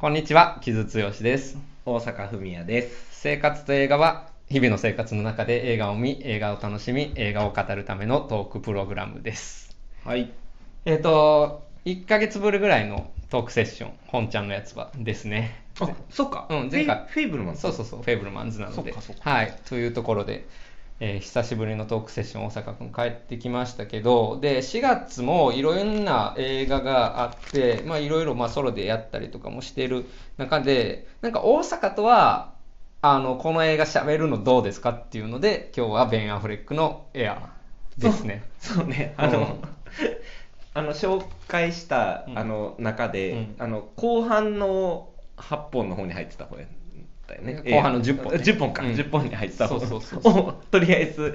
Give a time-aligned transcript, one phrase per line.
[0.00, 1.58] こんにちは、木津剛です。
[1.84, 3.20] 大阪文也です。
[3.20, 9.76] 生活と映画は、日々の生活の中で映画を見、映画を楽しみ、映画を語るためのトークプログラムです。
[10.02, 10.32] はい。
[10.86, 15.66] えっ、と、1ヶ月ぶりぐらいのトークセッション、本ちゃんのやつはですね。
[15.78, 16.46] あ、そっか。
[16.48, 18.94] うん前回フェイブルマンそうそうそう、フェイブルマンズなので。
[18.94, 20.46] そっかそっかはい、というところで、
[21.00, 30.04] えー久しぶりのトークセッション、大阪くん帰ってきましたけど、で、4月もいろんな映画があって、まあいろいろまあソロでやったりとかもしてる
[30.36, 32.52] 中で、なんか大阪とは、
[33.00, 37.48] あの、この映画喋るのどうですかっていうので、今日はベン・アフレックのエア
[37.96, 38.42] ですね。
[38.58, 39.14] そうね。
[39.16, 39.46] あの、うん
[40.72, 46.66] あの紹介した、うんあの中で、うんあの後半の8本の方に入ってた方や
[47.30, 47.62] ったよね。
[47.70, 48.38] 後半の10本ね。
[48.38, 48.90] 10本か、うん。
[48.92, 49.68] 10本に入ってた。
[49.68, 49.80] 方。
[49.80, 50.38] そうそうそうそう。
[50.48, 51.34] をとりあえず、ん。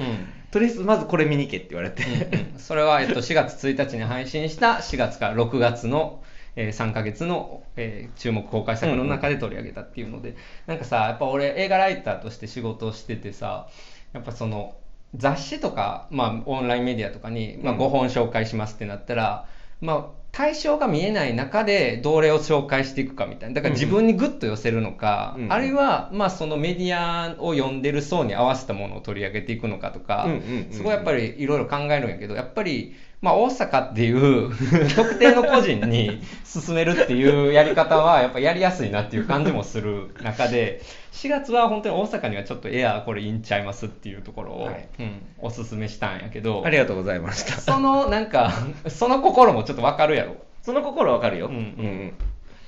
[0.52, 2.04] とりあえずまずこれ見に行けって言われて。
[2.04, 2.60] うんうん。
[2.60, 6.22] それは、えっと、4月1日に配信した4月から6月の、
[6.56, 10.36] えー3ヶ月の、えー注目公開作の中で取り上げたっていうので、
[10.68, 13.68] なんかさやっぱ俺映画ライターとして仕事をしててさ
[14.14, 14.76] やっぱその
[15.16, 17.80] 雑誌とか、まあ、オンラインメディアとかに、まあ、うん。
[17.80, 19.48] 5本紹介しますってなったら、
[19.82, 23.56] まあ、対象が見えない中でどれを紹介していくかみたいな。
[23.56, 25.44] だから自分にグッと寄せるのか、うん。
[25.46, 30.74] うんあるいは、まあ、そのメディアを読んでる層に合わせたものを取り上げていくのかとか、うんうんうんうん。
[30.74, 34.52] すごいやっぱりいろいろ考えるんやけどやっぱり、まあ、大阪っていう
[34.96, 40.82] 特定の個人に進めるっていうやり方はやっぱやりやすいなっていう感じもする中で
[41.14, 44.88] 4月は本当に大阪にはちょっとエアーこれいいんちゃいますっていうところを、はい。
[45.00, 47.60] うん、おすすめしたんやけどありがとうございました。
[47.60, 48.52] そのなんか
[48.88, 50.36] その心もちょっとわかるやろ。
[50.62, 51.48] その心わかるよ。
[51.48, 52.14] うんうん。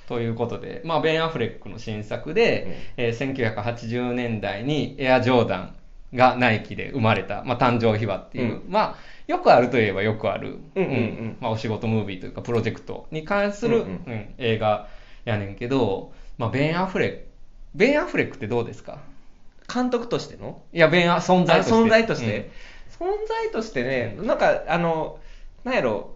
[0.08, 5.76] ということで、まあ、ベン・アフレックの新作で、えー1980年代にエア・ジョーダン
[6.14, 8.96] がナイキで生まれた、まあ、誕生秘話っていう、うまあ、
[9.28, 11.38] よくあるといえばよくある、うんうんうん。
[11.40, 13.90] まあ、お仕事ムービーというかプロジェクトに関する、うんうん。
[13.90, 14.88] うん映画
[15.26, 17.26] やねんけど、まあ、ベン・アフレック
[17.76, 19.00] ベン・アフレックってどうですか？
[19.72, 20.62] 監督としての？
[20.72, 21.74] いやベンア存在として。
[21.74, 22.52] あ存在として、
[22.98, 25.20] 存在としてね、なんかあの
[25.66, 26.16] なんやろ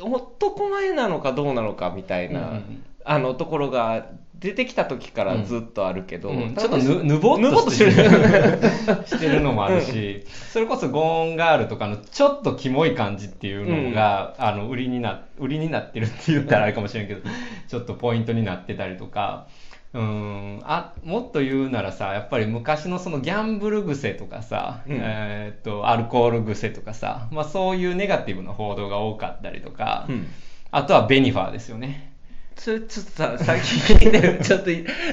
[0.00, 2.84] 男前なのかどうなのかみたいな、うんうんうん。
[3.04, 4.06] あのところが
[4.40, 6.54] 出てきた時からずっとあるけど、うん。
[6.54, 7.92] ちょっと分ぬぬぼっぬぼっととししてる。
[9.06, 17.20] してるのもあるし、それこそゴーンガールとかのちょっとキモい感じっていうのが、あの売りにな売りになってるって言ったらあれかもしれんけど
[17.68, 19.46] ちょっとポイントになってたりとか。
[19.92, 20.60] うん。
[20.64, 24.98] あもっと言うならさやっぱり昔のそのギャンブル癖とかさ、うん。
[25.02, 30.28] えーっとアルコール癖とかさ、まあ、そういうネガティブな報道が多かったりとか、うん。
[30.70, 32.09] あとはベニファーですよね
[32.60, 33.60] それちょっとささっき
[33.94, 34.68] 聞いてるちょっと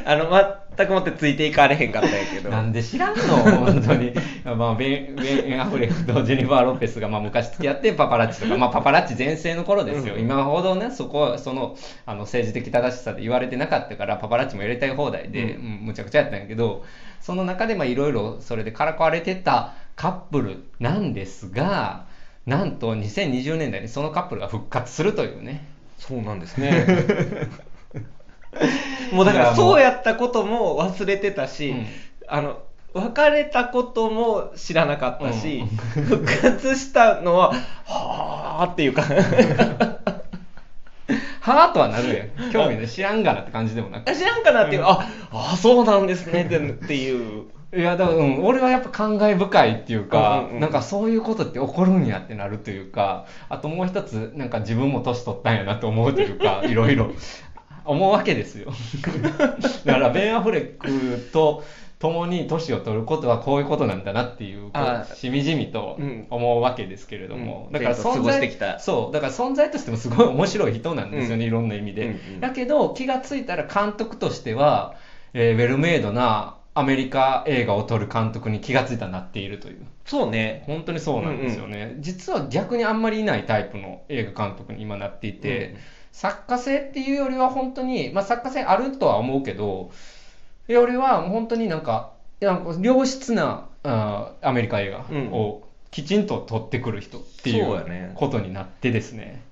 [0.06, 0.30] あの
[0.75, 3.24] 全くもってついていかれへんかったんやけどなんで知らんの？
[3.24, 4.13] 本当に。
[4.56, 10.16] まあ、ベン、ベン・アフレックとジェニファー・ロペスが、まあ、昔付き合ってパパラッチとか、まあ、パパラッチ全盛の頃ですよ。
[10.16, 11.75] うん今ほどね、そこは、その、
[12.06, 16.85] あの、政治的正しさで言われてなかったから、パパラッチもやりたい放題で、ううんむちゃくちゃやったんやけど、
[17.19, 22.06] その中で、まあ、いろいろ、それでからかわれてたカップルなんですが、
[22.46, 25.76] なんと2020年代にそのカップルが復活するというね。
[25.97, 26.85] そうなんですね。
[29.12, 31.85] もうだからそうやったことも忘れてたし、うん。
[32.28, 32.59] あの
[32.94, 35.63] 別れたことも知らなかったし、
[35.96, 36.03] うん。
[36.03, 37.53] 復活したのは
[37.85, 39.03] はあっていうか。
[41.40, 42.52] はぁとはなるやん。
[42.52, 42.88] 興味ない。
[42.88, 44.14] 知らんがなって感じでもなく。
[44.14, 46.47] 知らんかなっていう、ああそうなんですねっ
[46.88, 57.11] ていういや、だから、うん、俺はやっぱ感慨深いっていうか、うんうんうんなんかそういうことって起こるんやってなるというか、あともう一つ、なんか自分も年取ったんやなと思うというか、 いろいろ。
[57.85, 58.72] 思うわけですよ。
[59.85, 61.63] だから、ベン・アフレックと
[62.00, 64.72] 共に年を取ることはこういうことなんだなっていう、
[65.16, 66.28] しみじみとうん。
[66.29, 67.73] 思うわけですけれども、うん。
[67.73, 71.49] だから存在そう、だから存在としてもすごい面白い人なんですよね、うん。
[71.49, 72.03] いろんな意味で。
[72.03, 74.95] うんうんだけど、気がついたら監督としては、
[75.34, 79.85] えーウェルメイドなアメリカ映画を撮る監督に気がついたらなっているという。
[80.05, 81.95] そうね本当にそうなんですよね。
[81.99, 85.77] 実は逆にあんまりいないタイプの映画監督に今なっていて、うん
[86.17, 89.91] 作家性っていうよりは本当に、まあ作家性あるとは思うけど、
[90.67, 99.43] よりは本当になんか、なんか良質なあーアメリカ映画をきちんと撮ってくる人っていうことになってですね。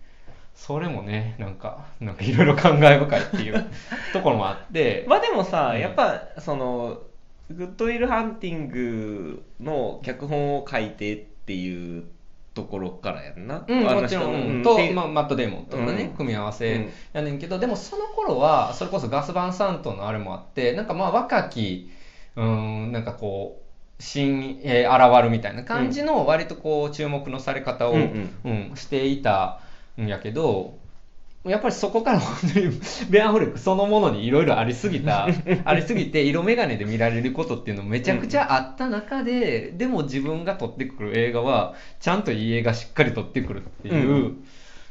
[0.55, 3.69] それもね、なんか、なんかいろいろ感慨深いっていう
[4.13, 6.97] ところもあって、 まあでもさ、うんやっぱその
[7.51, 12.05] グッドウィル・ハンティングの脚本を書いてっていう
[12.55, 16.15] ところからやんな、うん、もちろん、と、でまあ、マット・デーモンとのね、うん。
[16.15, 21.91] 組み合わせうんやねんけど、でもその頃は、それこそガス・バン・サントのあれもあって、なんかまあ若き、
[22.35, 28.71] うん、なんかこう、新、えー現るみたいな感じの割とこう注目のされ方を、ううん。
[28.71, 29.59] んしていた
[29.97, 30.77] んやけど、
[31.45, 35.27] やっぱりそこから本当にベン・アフレックそのものにいろいろありすぎた
[35.65, 44.45] ありすぎて色眼鏡で見られることっていうのめちゃくちゃあった中で、でも自分が撮ってくる映画はちゃんといい映画しっかり撮ってくるっていう、うん。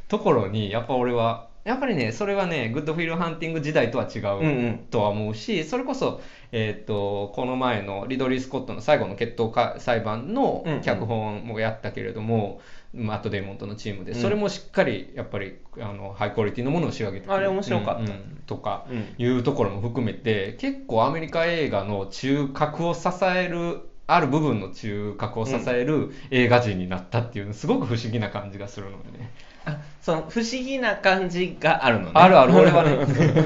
[0.08, 6.20] ところにやっぱ俺はやっぱりねそれはねグッドフィールハンティング時代とは違うとは思うし、それこそ、
[6.52, 12.60] えー、とこの前のリドリー・スコットの最後の決闘か裁判の脚本もやったけれども、
[12.94, 14.20] マット・デーモンとのチームで、うん。
[14.20, 18.00] それもしっかりやっぱりあのハイクオリティのものを仕上げてあれ面白かった。
[18.02, 19.14] うんうんとかうん。
[19.16, 29.30] いうところも含めて結構アメリカ映画の中核を支えるある部分の中核を支える映画人になったっていうのすごく不思議な感じがするのでね。
[29.64, 32.10] あその不思議な感じがあるのね。
[32.14, 32.98] あるある俺はね。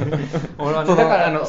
[0.59, 0.97] 俺はね。
[0.97, 1.47] だからあの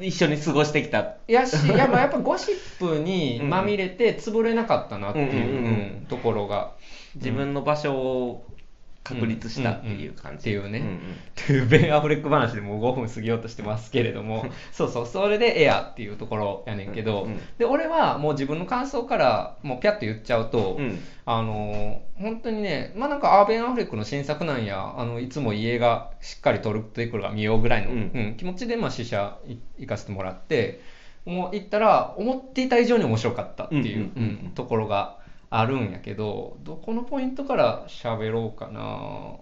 [0.00, 5.72] 一緒に過ごしてきたやし、やっぱやっぱゴシップにまみれて潰れなかったなっていううんうんうん。
[5.72, 6.72] うんところが、
[7.16, 8.46] 自分の場所を
[9.06, 10.96] 確立したっていう感じ、っていうね、んん。
[10.96, 11.00] っ
[11.36, 14.46] ていうベン・アフレック話でもう5分過ぎようとしてますけれども。
[14.72, 15.06] そうそう。
[15.06, 20.98] それでエアっていうところやねんけど、うんうんで俺はもう自分の感想からもうピャッと言っちゃうと、うん。
[21.24, 28.10] あの本当にねまあなんかアーベン・アフレックの新作なんやあのいつも家がしっかり撮るってくるが見ようぐらいの、うん。
[28.12, 30.80] うん気持ちでまあ試写い行かせてもらって
[31.24, 34.46] もう行ったら思っていた以上に面白かったっていう,、うんうんうんうん。
[34.46, 35.15] うんところが
[35.58, 39.36] あるんやけどどこのポイントから喋ろうかな。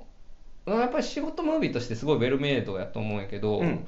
[0.67, 3.87] やっぱり仕事ムービーとしてすごいウェルメイドやと思うんやけど、うん。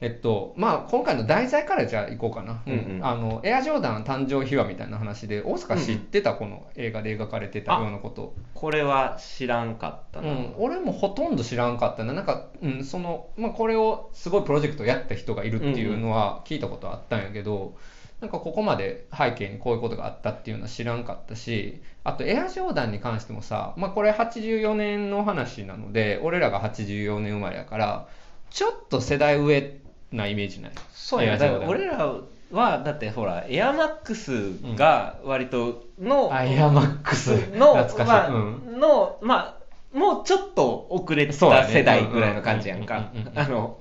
[0.00, 3.06] えっとまあ、今回の題材からじゃあ行こうかな、うんうん。
[3.06, 12.12] あのエアジョーダン誕生秘話みたいな話で大塚知ってた、この映画で描かれてたようなこと、これは知らんかったな、うん、俺もほとんど知らんかったな。
[12.14, 17.76] なんか、うんそのまあ、これをすごいプロジェクトやった人がいるっていうのは聞いたことあったんやけど、
[18.22, 28.06] なんかここまで背景にこういうことがあったっていうのは知らんかったしあとエアジョーダンに関してもさ、まあ、これ84年の話なので俺らが84年生まれやから
[28.50, 29.76] ちょっと世代上
[30.12, 30.72] なイメージない？
[30.94, 32.14] そうやだから俺ら
[32.52, 37.30] はだってほらエアマックスが割との、アイアマックス。
[37.56, 38.38] の懐かしい、まあう
[38.76, 38.78] ん。
[38.78, 39.58] のま
[39.92, 41.32] あもうちょっと遅れた
[41.66, 43.10] 世代ぐらいの感じやんか。
[43.14, 43.80] うんうんうんうんあの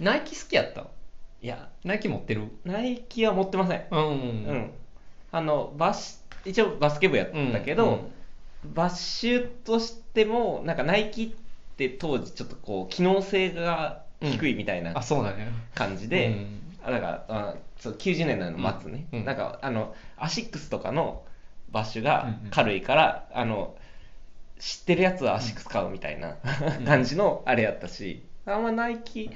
[0.00, 0.86] ナイキ好きやった
[1.42, 2.44] いやナイキ持ってる？
[2.64, 3.84] ナイキは持ってません。
[3.90, 4.02] うん、う
[4.54, 4.70] ん、
[5.32, 8.10] あのバス一応バスケ部やったけど、
[8.64, 16.46] バッシュとしてもなんかナイキって当時ちょっとこう機能性が低いみたいなあそうなんや感じで、
[16.86, 17.00] なん。
[17.00, 19.18] かあそう90年代の末ね、うん。
[19.20, 19.24] うん。
[19.24, 21.24] なんかあのアシックスとかの
[21.72, 23.74] バッシュが軽いから、あの
[24.60, 26.36] 知ってるやつはアシックス買うみたいな、
[26.78, 26.84] うん。
[26.86, 29.30] 感じのあれやったしあんまナイキ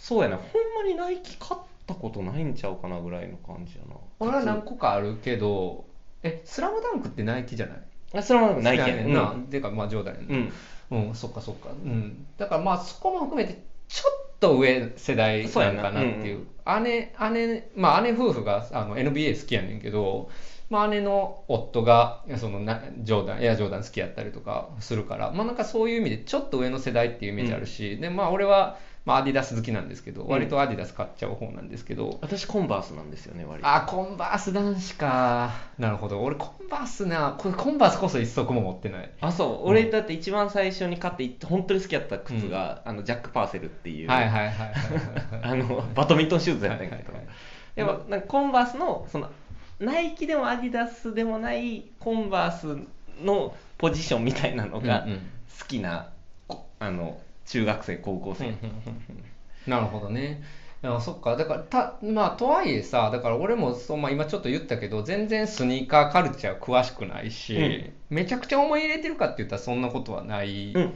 [0.00, 0.36] そうやな。
[0.36, 0.46] ほん
[0.82, 3.96] まにナイキ買ったことないんちゃうかなぐらいの感じやな。
[4.18, 5.84] 俺は何個かあるけど
[6.22, 7.78] えスラムダンクってナイキじゃない？
[8.14, 11.08] あそれはナイキやねんな、んていうかまあジョーダンやうんねん。
[11.08, 11.68] うん、そっかそっか。
[11.70, 12.26] うん。
[12.38, 15.72] だからまあそこも含めてちょっと上世代な。
[15.72, 16.46] んかなっていう。
[16.82, 20.30] 姉姉まあ姉夫婦があの NBA 好きやねんけど
[20.70, 28.78] まあ、姉の夫がそのなジョーダンエアジョーダン好きやったりとかするから、まあ、なんかそういう意味でちょっと上の世代っていうイメージあるし、でまあ、俺は、
[29.10, 30.28] まあ、アディダス好きなんですけど、ん。
[30.28, 33.68] 割とアディダス買っちゃう方なんですけど、私コンバースなんですよね割と。
[33.68, 35.50] あコンバース男子か。
[35.78, 36.22] なるほど。
[36.22, 39.10] 俺コンバースなこれコンバースこそ一足も持ってない。
[39.20, 39.68] あそう。
[39.68, 44.72] 俺だって一番最初に買って本当に好きやった靴が、あのジャック・パーセルっていう、はいはいはいはい
[45.42, 47.36] あのバドミントンシューズやったんやけど、はいはいはい
[47.74, 49.30] でもなんかコンバースのその
[49.78, 52.78] ナイキでもアディダスでもないコンバース
[53.24, 55.18] のポジションみたいなのがうんうん。
[55.60, 56.08] 好きな、
[56.48, 58.54] こあの中学生高校生、
[59.68, 60.42] なるほどね。
[60.82, 61.36] いやそっか。
[61.36, 70.94] だからたまあとはいえさだから俺もそう、まあ、今ちょっと言ったけど全然スニーカーカルチャー詳しくないし、めちゃくちゃ思い入れてるかって言ったらそんなことはない、うん。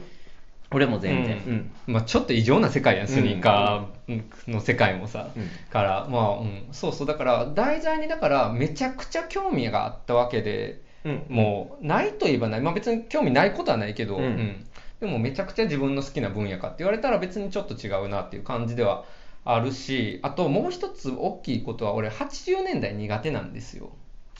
[0.71, 1.71] 俺も全然、うん。
[1.93, 5.49] まあ、ちょっと異常な世界やんスニーカーの世界もさ、うん。
[5.69, 7.07] からまあ、うん、そうそう。
[7.07, 11.25] だから題材にだからめちゃくちゃ興味があったわけでうん。
[11.29, 14.65] もうないといえばない、まあ、別に興味ないことはないけど、うん
[14.99, 19.03] でもめちゃくちゃ自分の好きな分野かって言われたら別にちょっと違うなっていう感じでは
[19.43, 23.91] あるしあともう一つ大きいことは俺80年代苦手なんですよ。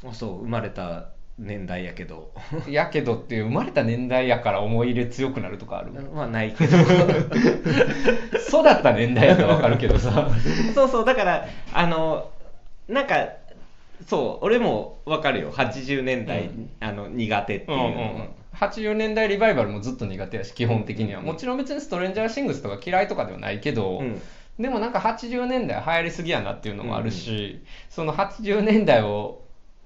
[0.06, 2.32] あそう生まれた年代やけど。
[2.70, 5.92] やけどっていう生まれた年代やから思い入れ強くなるとかある？
[6.14, 6.78] まあないけど。
[6.78, 6.88] 育
[8.62, 10.30] った年代やったらわかるけどさ。
[10.74, 12.32] そうそうだからあの
[12.88, 13.28] なんか
[14.08, 15.52] そう俺も分かるよ。
[15.52, 16.70] 80年代、うん。
[16.80, 21.22] あの苦手っていうのは、80年代リバイバルもずっと苦手やし基本的には。
[21.22, 24.22] もちろん別にストレンジャーシングスとか嫌いとかではないけど、うん。
[24.60, 29.42] でもなんか80年代流行りすぎやなっていうのもあるし、その80年代を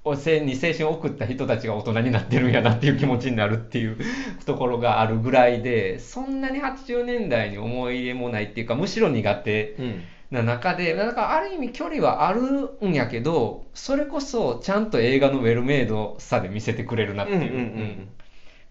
[0.05, 3.97] をせに青春を送った人たちが大人になってるんやなっていう気持ちになるっていう
[4.45, 17.39] ところがあるぐらいでそんなに80年代に思い入れもないっていうかむしろ苦手うんな中でだからある意味距離はあるんやけどそれこそちゃんと映画のウェルメイドさで見せてくれるなっていう。
[17.39, 18.09] うんうんうんうん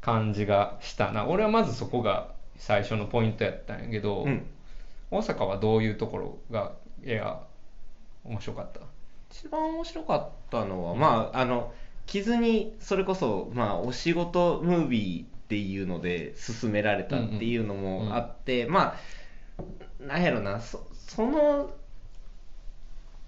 [0.08, 1.26] 感じがしたな。
[1.26, 4.46] 俺はまずそこが最初のポイントやったんやけど、うん。
[5.10, 6.72] 大阪はどういうところが
[7.04, 7.42] 映画
[8.24, 8.80] 面白かった？
[9.30, 11.72] 一番面白かったのは、まあ、あの、
[12.06, 18.96] 傷に、それこそ、まあ、お仕事ムービーっていうので勧められたっていうのもあって、ま
[20.00, 21.70] あ、なんやろな、そその、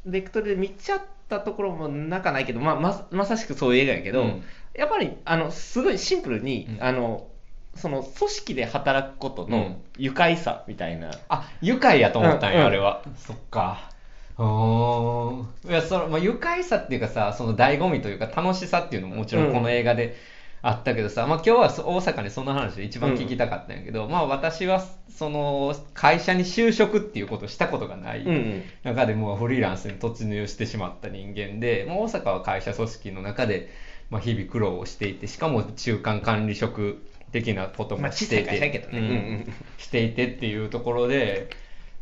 [0.07, 4.42] ベクトルで見ちゃったところもなかないけど、まあ、ままさしくそういう映画やけど、うん。
[4.75, 6.85] やっぱり、あの、すごいシンプルに、うん。
[6.85, 7.26] あの、
[7.75, 9.76] その組織で働くことのうん。
[9.99, 12.61] 愉快さみたいな、あ愉快やと思ったんや、うん。
[12.61, 13.02] うんあれは。
[13.16, 13.90] そっか。
[14.38, 15.71] おー。
[15.71, 20.16] いやその、まあ、愉快さっていうかさその醍醐味というか楽しさっていうのももちろんこの映画で
[20.62, 28.62] あったけどさ、まあ、今日はそ大阪にその話で一番聞きたかったんやけど、まあ私はその会社に就職っていうことをしたことがない、うんうん。
[28.85, 33.71] 中でもうフリーランスに突入してしまった人間で、まあ、大阪は会社組織の中で、
[34.11, 37.02] まあ、日々苦労をしていてしかも中間管理職
[37.33, 38.99] 的なことまあもしていて、小さい会社やけどね。
[38.99, 39.55] うんうんうん。
[39.79, 41.49] していてっていうところで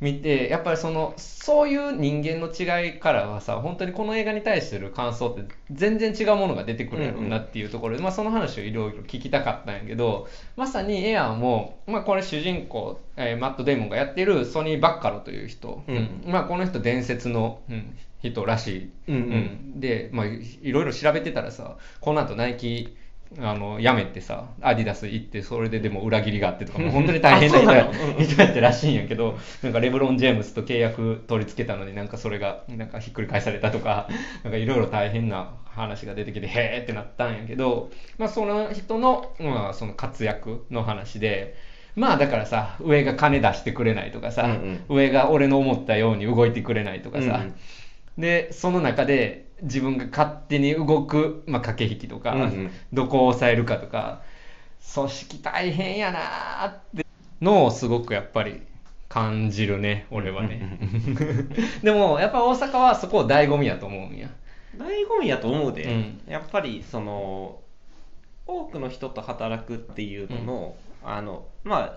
[0.01, 16.23] 見てやっぱりそのそういう人間の違いからはさ本当にこの映画に対する感想って全然違うものが出てくるやろうなっていうところで、まあ、その話をいろいろ聞きたかったんやけどまさにエアーも、まあ、これ主人公、えーマット・デーモンがやってるソニー・バッカロという人、うん。
[16.27, 19.19] まあ、この人伝説の、うん人らしい、うんう
[19.77, 19.81] ん。
[19.81, 22.97] で、まあ、いいろいろ調べてたらさこの後ナイキ
[23.39, 27.59] あの辞めてさアディダス行ってそれででも裏切りがあってとか もう本当に大変な
[28.19, 34.09] 人やったらしいんやけどなんかレブロン・ジェームスと契約取り付けたのになんかそれがなんかひっくり返されたとか
[34.45, 41.55] なんかいろいろ大変な話が出てきてへーってなったんやけど、まあ、その人の,、まあその活躍の話で。
[41.97, 47.55] まあだからさ上が金出してくれないとかさ、うん上が俺の思ったように動いてくれないとかさ、うんうん
[48.19, 52.71] でその中で自分が勝手に動く、まあ、駆け引きとか、うんうん。
[52.93, 54.23] どこを抑えるかとか
[54.95, 57.07] 組織大変やなーって
[57.41, 58.63] のをすごくやっぱり
[59.09, 60.79] 感じるね俺はね。
[61.83, 64.29] でもやっぱ大阪はそこを醍醐味やと思うんや。
[64.77, 66.21] 醍醐味やと思うで、うん。
[66.27, 67.61] やっぱりその
[68.47, 71.97] 多くの人と働くっていうのの、あのま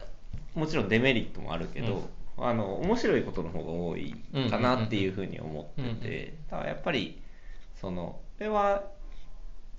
[0.56, 4.16] あもちろんデメリットもあるけど、あの面白いことの方が多い
[4.50, 5.94] かなっていうふうに思ってて、うんうん。
[5.94, 6.48] うん。
[6.50, 7.21] だからやっぱり
[7.82, 8.84] そのこれは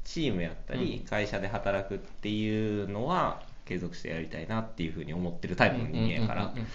[0.04, 6.47] チームやったり会社で働くっていうのは継続してやりたいなっていうふうに思ってるタイプの人間やから。
[6.47, 6.66] うんうんうんうん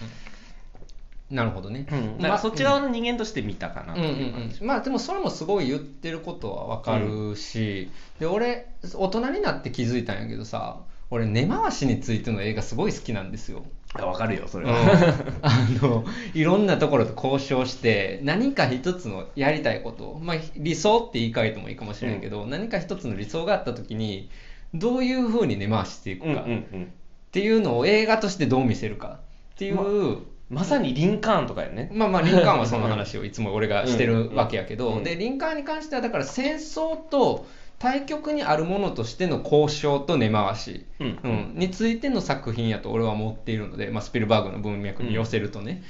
[1.30, 2.22] なるほどね、うん。
[2.22, 10.80] まあそっち側の人間として見たかなうまあでもそれもすごい言ってることはわかるし、で俺大人になって気づいたんやけどさ
[11.10, 13.66] 俺根回しについての映画すごい好きなんですよ。
[13.94, 14.72] あわかるよそれうん。
[14.72, 16.04] は、 あの
[16.34, 24.28] いろんなところと交渉して何か一つのやりたいこと、まあ、理想って言い換えてもいいかもしれないけど、何か一つの理想があった時に
[24.74, 26.92] どういうふうに根回していくかっうんうんうん。
[27.32, 29.20] ていうのを映画としてどう見せるか
[29.54, 30.18] っていう、
[30.50, 31.90] まさにリンカーンとかよね。
[31.92, 35.04] まあまあリンカーンはその話をいつも俺がしてるわけやけど、うん。
[35.04, 37.46] でリンカーンに関してはだから戦争と
[37.78, 41.18] 対極にあるものとしての交渉と根回し、うん。
[41.22, 41.52] うん。
[41.54, 45.82] についての作品やと俺は思っているので、まあ、スピルバーグの文脈に寄せるとね。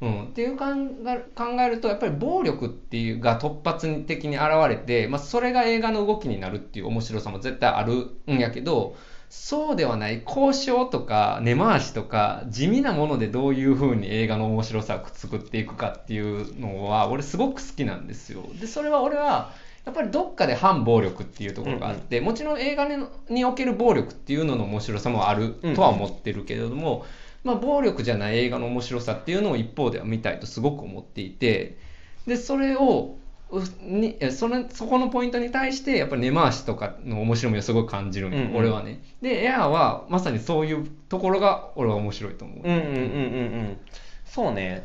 [0.00, 0.64] うん、っていう考
[1.06, 8.94] え考えるとやっぱり暴力っていうが突発的に現れて、まあ、それが映画の動きになるっていう面白さも絶対あるんやけど
[9.28, 10.22] そうではない。
[10.24, 18.42] 交渉とか根回しとか地味なものでどういうふうに映画の面白さを作っていくかっていうのは俺すごく好きなんですよ。
[18.60, 19.52] でそれは俺は
[19.86, 27.06] やっぱりどっかで反暴力っていうところがあって、もちろん映画ににおける暴力っていうのの面白さもあるとは思ってるけれども、
[27.44, 31.78] まあ、暴力じゃない映画の面白さっていうのを一方では見たいとすごく思っていて
[32.26, 33.16] でそれを
[33.50, 38.56] うにえそれそこのポイントに対してやっぱり根回しとかの面白みをすごい感じるうんうん。
[38.56, 39.00] 俺はね。
[39.22, 43.78] でエアーはまさにそういうところが俺は面白いと思う、うんうんうんうんうん。
[44.24, 44.84] そうね。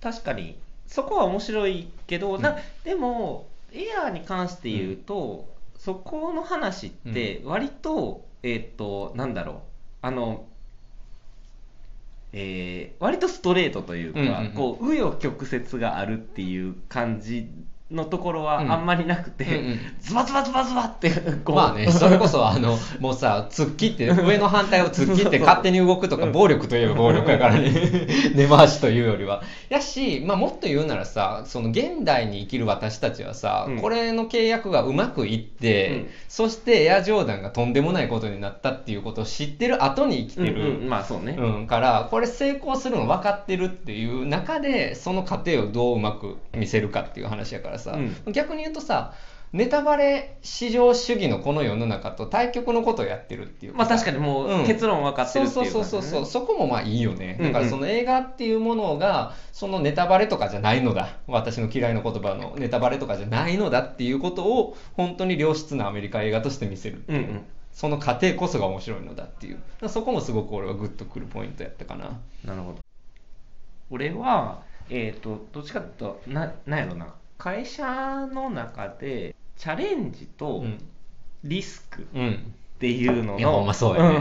[0.00, 0.56] 確かに。
[0.86, 5.48] そこは面白いけど、なでもエアーに関して言うと、
[5.78, 9.56] そこの話って割と、えーっとなんだろう。
[10.02, 10.46] あの
[12.32, 14.52] えー割とストレートというか、うんうんうん。
[14.52, 17.48] こう紆余曲折があるっていう感じ
[17.92, 18.72] のところはうん。
[18.72, 19.80] あんまりなくて、うんうん。
[20.00, 21.10] ズバズバズバズバって
[21.44, 21.56] こう。
[21.56, 27.72] まあね、それこそあの、もうさ、突っ切って、上の反対を突っ切って 勝手に動くとか、暴力といえば暴力やからね、
[28.34, 29.42] 根回しというよりは。
[29.68, 33.78] やし、まあもっと言うならさ、その現代に生きる私たちはさ、うん。
[33.80, 36.06] これの契約がうまくいって、うん。
[36.28, 40.52] そしてエアジョーダンがとんでもないことになったっていうことを知ってる後に生きてる。
[40.54, 47.98] うんうんまあそうね、うん、からこれ成功するの分かってるっていう中でその過程をどううまく見せるかっていう話やからさ、
[48.32, 49.12] 逆に言うとさ
[49.52, 56.26] ネタバレ至上主義のこの世の中と対極のことをやってるっていうまあ確かにもう結論分かってるっていうそうそうそうそうう。
[56.26, 57.52] そこもまあいいよね、うんうん。
[57.52, 61.18] だからその映画っていうものがそのネタバレとかじゃないのだ。
[61.26, 67.42] 私の嫌いな言葉のネタバレとかじゃないのだっていうことを本当に良質なアメリカ映画として見せるう、うんうん。
[67.74, 69.60] その過程こそが面白いのだっていう。
[69.90, 72.18] そこもすごく俺はグッとくるポイントやったかな。
[72.42, 72.78] なるほど。
[73.90, 80.78] 俺はえっ、とどっちかっていうとななんやろな会社の中でチャレンジとうん。
[81.42, 82.54] リスクっうん。
[82.78, 84.20] ていうのの、んまそうやね、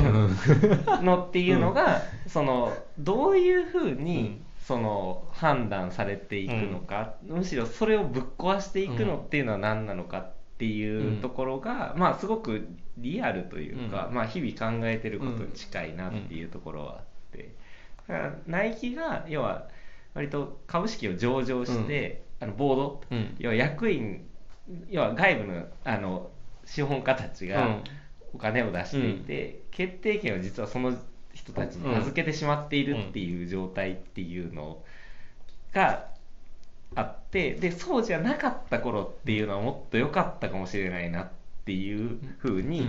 [1.04, 4.46] のっていうのが、そのどういうふううにん。
[4.66, 14.16] その判断されていくのか、むしろそれをぶっ壊していくのっていうのは何なのかっていうところが、まあすごくリアルというか、うん。
[14.16, 17.00] まあ日々考えてることに近いなっていうところはあっ
[17.32, 17.50] て、
[18.08, 19.68] だからナイキが要は
[20.16, 23.02] 割と株式を上場して、あのボード。
[23.12, 23.36] うん。
[23.40, 24.28] 要は役員
[24.90, 26.30] 要は外部のあの
[26.66, 27.84] 資本家たちが、うん。
[28.34, 30.98] お金を出していて、決定権を実はその
[31.34, 34.84] 人たちに預けてしまっているっていう状態っていうの
[35.74, 36.08] が
[36.96, 41.30] あってでそうじゃなかった頃っていうのはもっと良かったかもしれないなっ
[41.66, 42.88] ていうふうに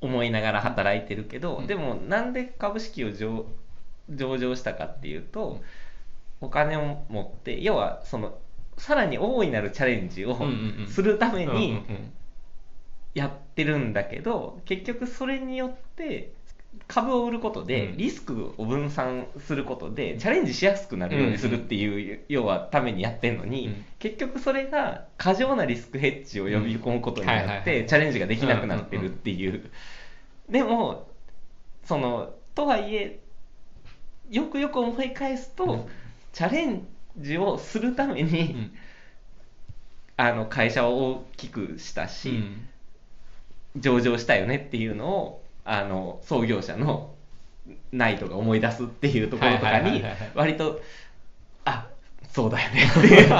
[0.00, 1.66] 思いながら働いてるけど、うん。
[1.66, 3.46] でもなんで株式を上
[4.10, 5.60] 上場したかっていうと
[6.40, 8.38] お金を持って要はその
[8.78, 10.38] さらに大いなるチャレンジを
[10.88, 11.82] するために
[13.14, 16.32] やってるんだけど結局それによって
[16.88, 17.96] 株を売ることでうん。
[17.96, 23.84] リスクを分散することでチャレンジしやすくなるようにするっていう要はためにやってるのにうん。
[23.98, 29.70] 結局それが過剰なリスクヘッジを呼び込むことにないってチャレンジができなくなってるっていう。
[30.50, 31.08] でも
[31.84, 33.20] そのとはいえ
[34.30, 35.86] よくよく思い返すと、うん
[36.36, 38.70] チャレンジをするために、うん。
[40.18, 42.32] あの会社を大きくしたし、う
[43.78, 43.80] ん。
[43.80, 47.14] 上場したよねっていうのをあの創業者の
[47.90, 50.82] ナイトが思い出すっていうところとかに割と
[51.64, 51.88] あ
[52.30, 53.28] そうだよねっていう。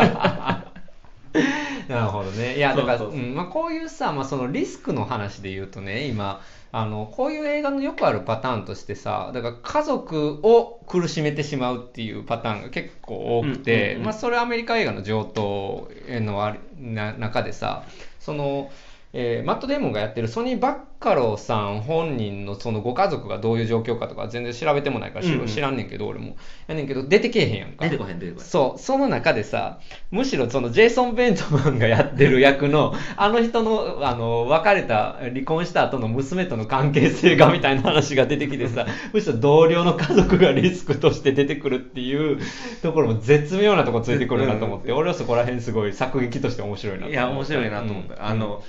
[1.89, 2.57] なるほどね。
[2.57, 3.29] いや、だから、そうそうそう。
[3.29, 6.41] うんまあ、こういうさ、まあ、そのリスクの話で言うとね、今、
[6.79, 17.85] あの、こういう映画のよくあるパターンとしてさ、だから家族を苦しめてしまうっていうパターンが結構多くて、うんまあ、それはアメリカ映画の上等のあな中でさ、
[18.21, 18.71] その、
[19.15, 25.47] えーマット・デーモンがやってるソニー・バッカローさん本人のそのご家族がどういう状況かとか全然調べてもないから知,、うんうん。
[25.47, 26.37] 知らんねんけど俺も。
[26.67, 27.85] やねんけど出てけえへんやんか。
[27.85, 28.47] 出てこへん出てこへん。
[28.47, 29.79] そう、その中でさ、
[30.11, 42.39] むしろそのジェイソン・ベントマンがやってる役の、あの人の、あの、別れた、離婚した後の娘との関係性がみたいな話が出てきてさ、 むしろ同僚の家族がリスクとして出てくるっていう
[42.83, 48.23] ところも絶妙なとこついてくるなと思って、俺はそこら辺すごい作劇として面白いなと思いや面白いなと思った、うん。
[48.23, 48.63] あの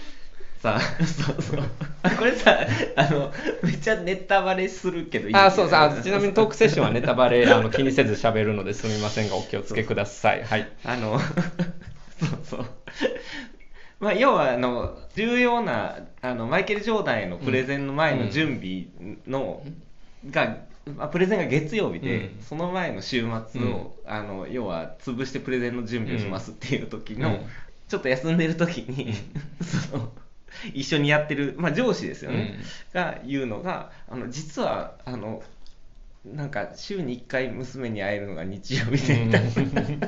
[0.60, 1.64] さそうそう。
[2.04, 2.60] あこれさ
[2.96, 3.32] あの
[3.64, 5.80] めっちゃネタバレするけどいいあ、そうそう。
[5.80, 10.44] あ、ちなみにトークセッションはネタバレあの気にせず喋るのですみませんが、お気をつけください。
[10.44, 10.72] はい。
[10.84, 11.20] あの
[12.20, 12.66] そうそう。
[14.00, 18.88] まあ要はあの重要なあのマイケル・ジョーダンへのプレゼンの前の準備
[19.28, 19.64] の、
[20.30, 20.58] が
[20.96, 22.42] まあプレゼンが月曜日で、うん。
[22.42, 27.40] その前の週末を、あの要は潰してプレゼンの準備をしますっていう時の、うん。
[27.88, 29.14] ちょっと休んでる時に、
[29.92, 30.12] その
[30.74, 32.60] 一緒にやってる、まあ、上司ですよね、
[32.94, 35.44] が言うのがあの実はあの
[36.26, 40.08] なんか週に1回娘に会えるのが日曜日でみたいな。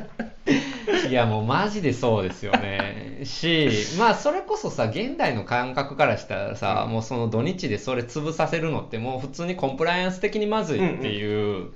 [1.09, 3.21] いや もうマジでそうですよね。
[3.23, 11.71] し、まあそれこそさ、現代の感覚からしたらさ、もうその土日でそれ潰させるのってもう普通にコンプライアンス的にまずいっていう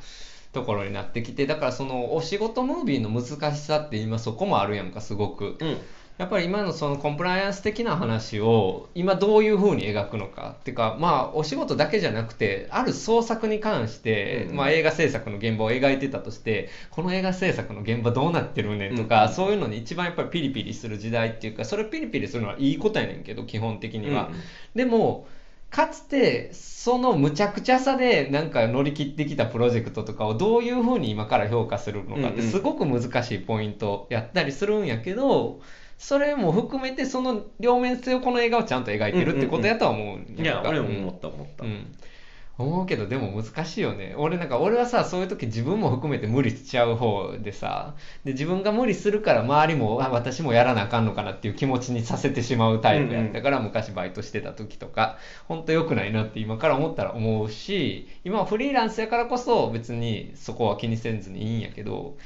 [0.51, 5.57] ところになってきて、だからそのお仕事ムービーの難しさって今そこもあるやんか、すごく。
[5.59, 5.77] うん
[6.17, 14.55] やっぱり今のそのコンプライアンス的な話を今どういう風に描くのかっていうかまあお仕事だけじゃなくてある創作に関して、うん。
[14.55, 19.33] まあ、映画制作の現場を描いてたとしてこの映画制作の現場どうなってるねんとか、うん。
[19.33, 24.35] そういうのに一番やっぱりピリピリする時代っていうかそれピリピリするのはいいことやねんけど基本的には、うん。
[24.75, 25.27] でも
[25.71, 35.61] かつてそのむちゃくちゃさでなんか乗り切ってきたプロジェクトとかをどういうふうに今から評価するのかってすごく難しいポイントやったりするんやけど、
[35.97, 41.95] それも含めてその両面性をこの映画はちゃんと描いてるってことやとは思うんいや俺も思っった思った、うん。
[42.55, 44.13] 思うけどでも難しいよね。
[44.15, 62.17] 俺なんか俺はさそういう時自分も含めて無理しちゃう方でさで自分が無理するから周りもあ私もやらなあかんのかなっていう気持ちにさせてしまうタイプやったから、昔バイトしてた時とか本当良くないなって今から思ったら思うし今はフリーランスやからこそ別にそこは気にせんずにいいんやけど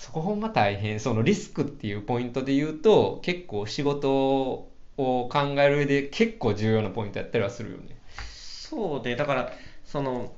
[0.00, 7.98] そこほんま大変そのリスクっていうポイントで言うと結構仕事を考える上で結構重要なポイントやったりはするよね。
[8.18, 9.52] そうでだから
[9.84, 10.32] その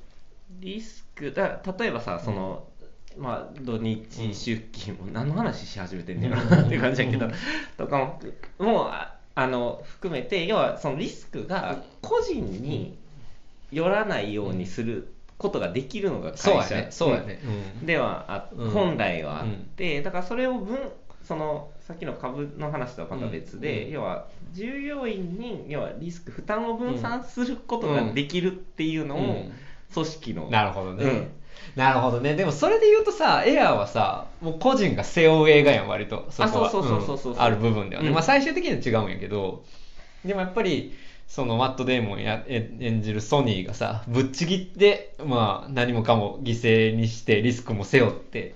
[0.59, 2.67] リスクだ例えばさその、
[3.17, 7.29] まあ土日出勤も、何の話し始めてんねやろなって感じやけど、
[7.77, 8.21] とかも
[8.59, 12.99] もうああの含めて要はそのリスクが個人に
[13.71, 16.43] よらないようにすることができるのが会社。
[16.43, 17.41] そうやね、そうやね。
[17.81, 17.87] うん。
[17.87, 18.71] ではあ、うん。
[18.71, 20.79] 本来はあって、だからそれを分
[21.25, 23.91] そのさっきの株の話とはまた別で、うん。
[23.93, 29.53] 要は従業員に要はリスク負担を分散することができるっていうのを、うん。
[29.93, 30.49] 組織の。
[30.49, 31.29] なるほどね、うん。
[31.77, 32.35] なるほどね。
[32.35, 36.69] でもそれで言うとさエアーはさもう個人が背負う映画やん割とそこは。
[36.69, 37.33] あそうそうそうそうそう。
[37.35, 37.43] うん。
[37.43, 38.15] ある部分ではね、うん。
[38.15, 39.65] まあ最終的には違うんやけど
[40.25, 40.95] でもやっぱり
[41.27, 48.55] そのマット・デーモンやえ演じるソニーがさぶっちぎって、まあ、何もかも犠牲にしてリスクも背負って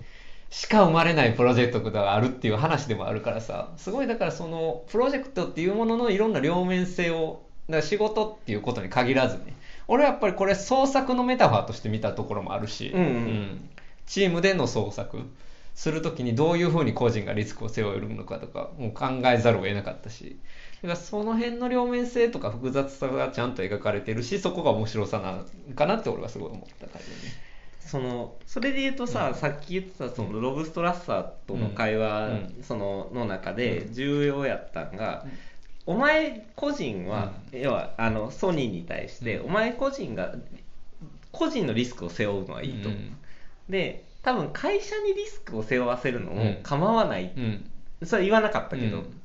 [0.50, 9.54] しか生まれないプロジェクトがあるっていう話でもあるからさすごいだからそのプロジェクトっていうもののいろんな両面性をだから仕事っていうことに限らずね。
[9.88, 13.68] 俺はやっぱりこれ創作のメタファーとして見たところもあるし、うんうん。
[14.06, 15.22] チームでの創作
[15.74, 20.38] するときにどういうふうに個人がリスクを背負えるのかとかもう考えざるを得なかったし
[20.82, 27.46] だからその辺の両面性とか複雑さがちゃんと描かれてるしそこが面白さなのかなって俺はすごい思った感じだね。
[27.86, 29.34] そのそれで言うとさ、うん。
[29.34, 32.56] さっき言ってたそのロブストラッサーとの会話、うん。
[32.62, 33.94] そのの中でうん。
[33.94, 35.24] 重要やったんが、
[35.86, 39.46] お前個人は、要はあのソニーに対して、うん。
[39.46, 40.34] お前個人が
[41.30, 43.16] 個人のリスクを背負うのはいいと、うん。
[43.68, 46.38] で多分会社にリスクを背負わせるのうん。
[46.38, 47.70] も構わない、うん。
[48.04, 49.20] それは言わなかったけど、うん。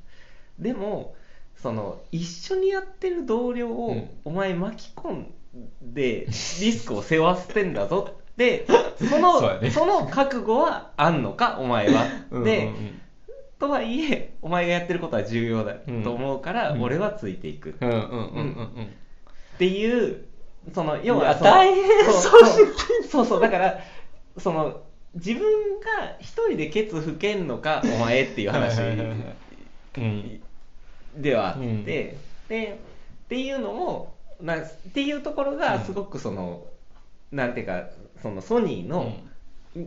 [0.59, 1.15] でも
[1.61, 4.09] その一緒にやってる同僚を、うん。
[4.25, 5.33] お前巻き込ん
[5.81, 8.15] でリスクを背負わせてんだぞ。
[8.31, 8.65] って
[8.97, 9.69] そのね。
[9.69, 12.05] その覚悟はあんのかお前は。
[12.31, 13.01] うんで、うんうん。
[13.59, 16.81] とはいえお前がやってることは重要だと思うから、うん。
[16.81, 17.69] 俺はついていく。
[17.69, 18.07] っうんうんうんうん。
[18.07, 18.87] うん。
[19.59, 20.25] ていう
[20.73, 22.43] その要は大変そう
[23.07, 23.39] そうそう。
[23.39, 23.79] だから
[24.37, 24.81] その
[25.13, 25.41] 自分
[25.79, 28.81] が一人でケツ吹けんのかお前っていう話。
[28.81, 28.83] う
[30.01, 30.41] ん
[31.15, 31.85] ではあって、うん。
[31.85, 32.15] で
[33.25, 36.65] っていうのもなっていうところがすごくその、
[37.31, 37.85] なんていうか
[38.21, 39.15] そのソニーの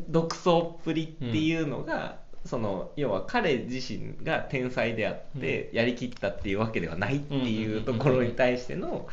[0.08, 9.08] 独創っぷりっていうのが、その要は彼自身が天才であって、やりきったっていうわけではないっていうところに対しての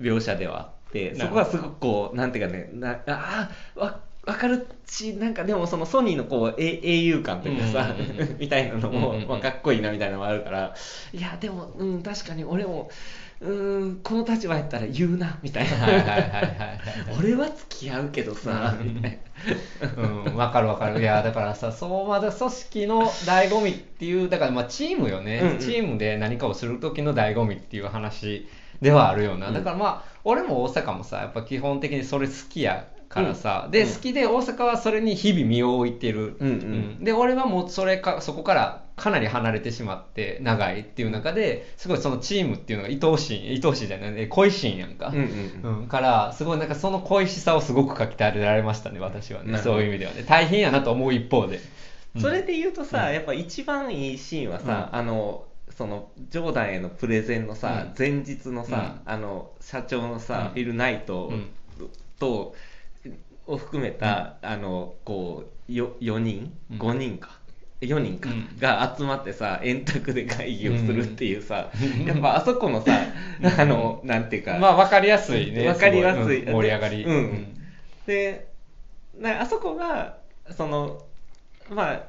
[0.00, 7.94] 描写ではあって、そこはすごくこうなんていうかねなあーわわかるしなんかでもそのソニーのこうえ英雄感というかさ、
[8.38, 9.28] みたいなのも、うんうんうん。
[9.28, 10.74] まあ、かっこいいなみたいなのもあるから
[11.12, 12.90] いやでも、うん、確かに俺も
[13.40, 15.76] うーんこの立場やったら言うなみたいな。
[15.76, 16.80] はいはいはいはいはい
[17.18, 19.18] 俺は付き合うけどさうんみたい
[19.96, 21.00] うん、わかるわかる。
[21.00, 25.58] いや、だからさ、そうまだ組織の醍醐味っていう、だからまあチームよね、うんうん。
[25.58, 28.48] チームで何かをする時の醍醐味っていう話
[28.80, 29.48] ではあるよな。
[29.48, 29.54] うん。
[29.54, 33.88] だからまあ、俺も大阪もさ、やっぱ基本的にそれ好きやからさ、で、うん。
[33.88, 33.94] うん。
[33.94, 36.36] 好きで大阪はそれに日々身を置いてる。
[36.40, 36.52] うんう
[37.00, 37.04] ん。
[37.04, 45.10] で、俺はもうそれか、そこからかなり離れてしまって、長いっていう中で、すごいそのチームっていうのが愛おしい、愛おしいじゃない、え恋しいんやんか。
[45.10, 45.78] な、うんうんうん。
[45.80, 49.58] うん、から、すごいなんかその恋しさをすごく書き立てられましたね、私はね。
[49.58, 50.24] そういう意味ではね。
[50.26, 51.60] 大変やなと思う一方で。
[52.14, 52.22] うん。
[52.22, 53.14] それで言うとさ、うん。
[53.14, 54.98] やっぱ一番いいシーンはさ、うん。
[54.98, 55.44] あの
[55.76, 57.94] そのジョーダンへのプレゼンのさ、うん。
[57.98, 59.12] 前日のさ、うん。
[59.12, 60.54] あの社長のさ、うん。
[60.54, 61.50] ビル・ナイトうん。
[62.18, 62.54] と、
[63.46, 66.52] を含めた、あのこうよ4人？
[66.70, 66.78] うん。
[66.78, 67.30] 5人か、
[67.80, 68.58] 4人か、うん。
[68.58, 72.06] が集まってさ円卓で会議をするっていうさ、うん。
[72.06, 72.92] やっぱあそこのさ、
[73.58, 75.68] あのなんていうか、まあ、わかりやすいね。
[75.68, 76.44] わかりやすい。
[76.44, 76.56] ごうん。
[76.62, 77.04] 盛り上がり。
[77.04, 77.62] うん。
[78.06, 78.48] で
[79.18, 80.18] なあそこが
[80.50, 81.02] その
[81.70, 82.02] まあい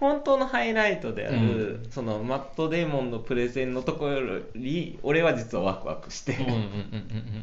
[0.00, 6.62] 本当のハイライトである、うんそのマット・デーモンのプレゼンのところより俺は実はワクワクして、うんうんうんうん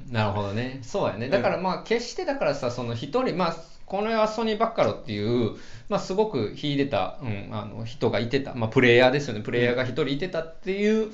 [0.07, 0.79] うんなるほどね。
[0.81, 1.29] そうやね。
[1.29, 5.51] だからまあ、決してだからさ、その一人、まあ、この世はソニー・バッカロっていう、
[5.89, 9.41] まあ、すごく秀でた、うん、あの人がいてた、まあ、プレイヤーですよね。
[9.41, 11.11] プレイヤーが一人いてたっていう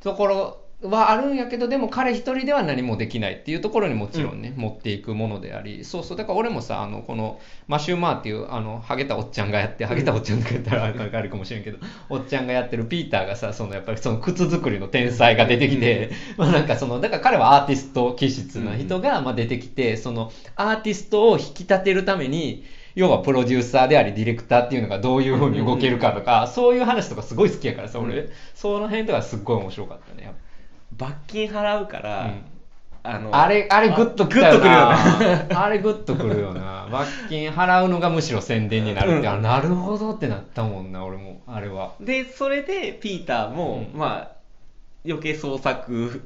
[0.00, 22.64] ところはあるんやけどでも彼一人では何もできないっていうところにもちろんね、持っていくものでありそうそうだから俺もさあのこのマシュー・マーっていうあのハゲたおっちゃんがやってハゲたおっちゃんとか言ったらあるかもしれんけど、 おっちゃんがやってるピーターがさそのやっぱりその靴作りの天才が出てきて、 まあなんかそのだから彼はアーティスト気質な人がまあ出てきてそのアーティストを引き立てるために
[22.94, 28.30] 要はプロデューサーでありディレクターっていうのがどういうふうに動けるかとか、そういう話とかすごい好きやからさ俺、うん。
[28.54, 30.47] その辺とかすっごい面白かったねやっぱ
[30.96, 32.44] 罰金払うから、うん
[33.04, 34.96] あのあれ、あれグッとくるよな。
[35.64, 36.88] あれグッとくるよな。
[36.90, 41.92] 罰金払うのがむしろ宣伝になるって、うんあなるほどってなったもんな、俺も、あれは。
[42.00, 44.38] でそれでピーターも、うんまあ
[45.06, 46.22] 余計創作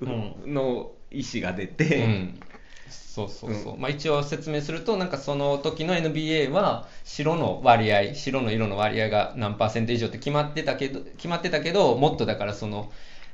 [0.47, 2.41] の意思が出て、うん。
[2.89, 3.79] そうそうそう。
[3.79, 12.91] まあ一応説明すると、なんかその時の NBA は白の割合、白の色の割合が何パーセント以上って決まってたけど、決まってたけど、もっとだからその、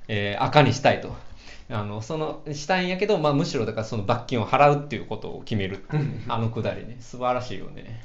[0.08, 1.14] えー赤にしたいと。
[1.70, 5.76] あのそのしたいんやけど、まあ、むしろだからその罰金を払うっていうことを決める。
[5.76, 6.96] っていうあのくだりね。
[7.00, 8.02] 素晴らしいよね。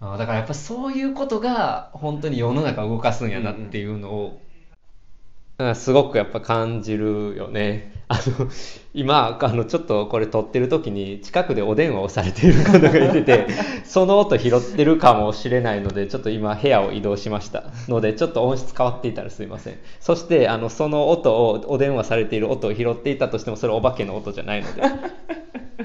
[0.00, 7.92] あーだからやっぱそういうことが本当に世の中を動かすんやなっていうのを、うんすごくやっぱ感じるよね。
[8.08, 8.48] あの、
[8.92, 13.46] 今、あの、ちょっとこれ撮ってる時に近くでお電話をされている方がいてて、
[13.84, 17.64] その音拾ってるかもしれないので、ちょっと今部屋を移動しました。
[17.88, 19.74] ので、ちょっと音質変わっていたらすいません。
[20.00, 24.82] そして、あの、その音を、お電話されている音を拾っていたとしても、それお化けの音じゃないので、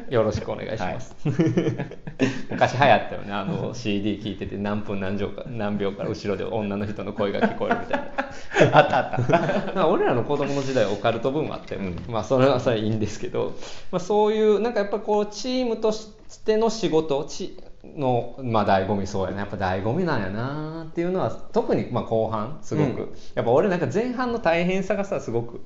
[0.10, 1.15] よろしくお願いします。
[2.50, 8.78] 昔流行ったよね、あの CD 聴いてて何分何秒か何秒から後ろで女の人の声が聞こえるみたいな。
[8.78, 13.56] あったあったまあ俺らの子供の時代はオカルトブームあったよ、まあそれはそれはいいんですけど、
[13.92, 16.10] まあ、そういうなんかやっぱこうチームとし
[16.46, 23.16] ての仕事ちのまあ醍醐味そうやなやっぱ醍醐味なんやなっていうのは特にまあ後半すごく、うん。
[23.36, 25.62] やっぱ俺なんか前半の大変さがさすごく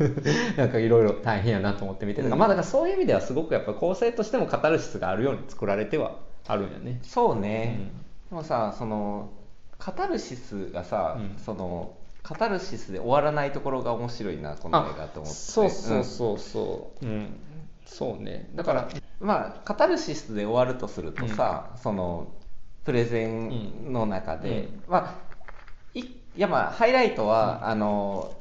[0.56, 2.28] なんかいろいろ大変やなと思って見てる。
[2.28, 2.38] うん。
[2.38, 6.16] まあだからそういう意味ではすごくやっぱ構成としてもカタルシスがあるように作られては
[6.46, 7.00] あるんやね。
[7.02, 7.90] そうね、
[8.30, 9.30] でもさその
[9.78, 11.38] カタルシスがさ、うん。
[11.38, 15.38] そのカタルシスで終わらないところが面白いなこの映画と思って。
[15.38, 17.40] てそうそうそうそう、うん、
[17.86, 22.28] そうねだからうんまあカタルシスで終わるとするとさ、その
[22.84, 24.82] プレゼンの中で、うん。
[24.88, 25.14] まあ
[25.92, 28.34] いいやまあハイライトは、あの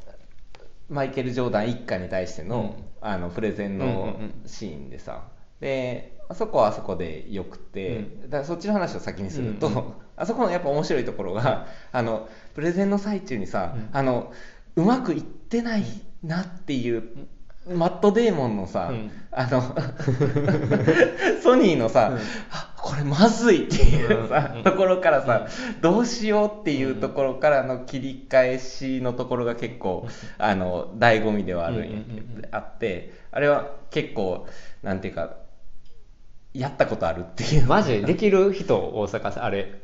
[0.90, 4.34] マイケル・ジョーダン一家に対しての,、あのプレゼンうんうんのうん。
[4.46, 5.24] シーンでさ。
[5.60, 8.22] であそこはあそこでよくて、うん。
[8.22, 13.90] だからそっちの話を先にすると、うんうんあそこのやっぱ面白いところが あのプレゼンの最中にさ、うん。
[13.94, 14.34] あの
[14.76, 15.84] うまくいってない
[16.24, 17.04] なっていう
[17.68, 19.12] マット・デーモンのさ、うん。
[19.32, 19.62] あの
[21.42, 22.18] ソニーのさ、うん。
[22.52, 24.64] あこれまずいっていうさ、うん。
[24.64, 25.48] ところからさ、
[25.82, 31.88] どうしようっていうところからの切り返しのところが結構、あの醍醐味ではある
[32.52, 34.48] あってあれは結構
[34.84, 35.36] なんていうか
[36.54, 37.68] やったことあるっていう。
[37.68, 39.79] マジできる人大阪さんあれ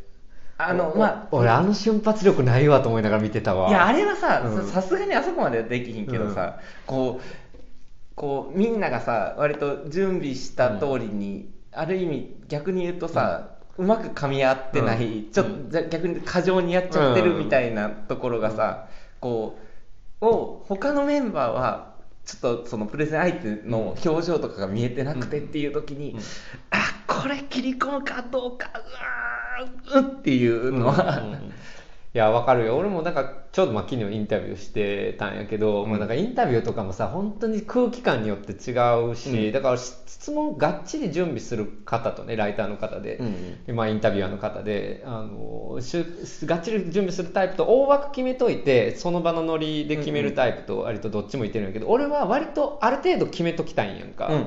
[0.57, 3.69] あのおまあ俺あの瞬発力ないわと思いながら見てたわ。
[3.69, 4.67] いやあれはさうん。
[4.67, 15.31] さすがにあそこまではできひんけどさ、こうこうみんながさ割と準備した通りに、ある意味逆に言うとさ、うまく噛み合ってない、うん。
[15.31, 18.87] ちょっとじゃ逆に過剰にやっちゃってるみたいなところがさ、
[19.19, 19.59] こ
[20.21, 26.19] うを他のメンバーはちょっとそのプレゼン相手の表情とかが見えてなくてっていう時に、うん。
[26.71, 31.49] あこれ切り込むかどうかうわーうっていうのは、うんうんうん。
[32.13, 32.77] いやわかるよ。
[32.77, 35.89] 俺もなんかちょうどまあ昨日インタビューしてたんやけど、うん。
[35.91, 38.75] もうなんかインタビューとかもさ本当に空気感によって違
[39.09, 39.51] うし、うん。
[39.53, 43.15] だから質問がっちり準備する方とねライターの方で、
[43.67, 46.05] うんまあ、インタビュアーの方であのしゅ
[46.45, 54.27] がっちり準備するタイプと大枠決めといてその場のノリで決めるタイプと割とどっちもいてるんやけど、俺は割とある程度決めときたいんやんか。
[54.27, 54.43] うんうんう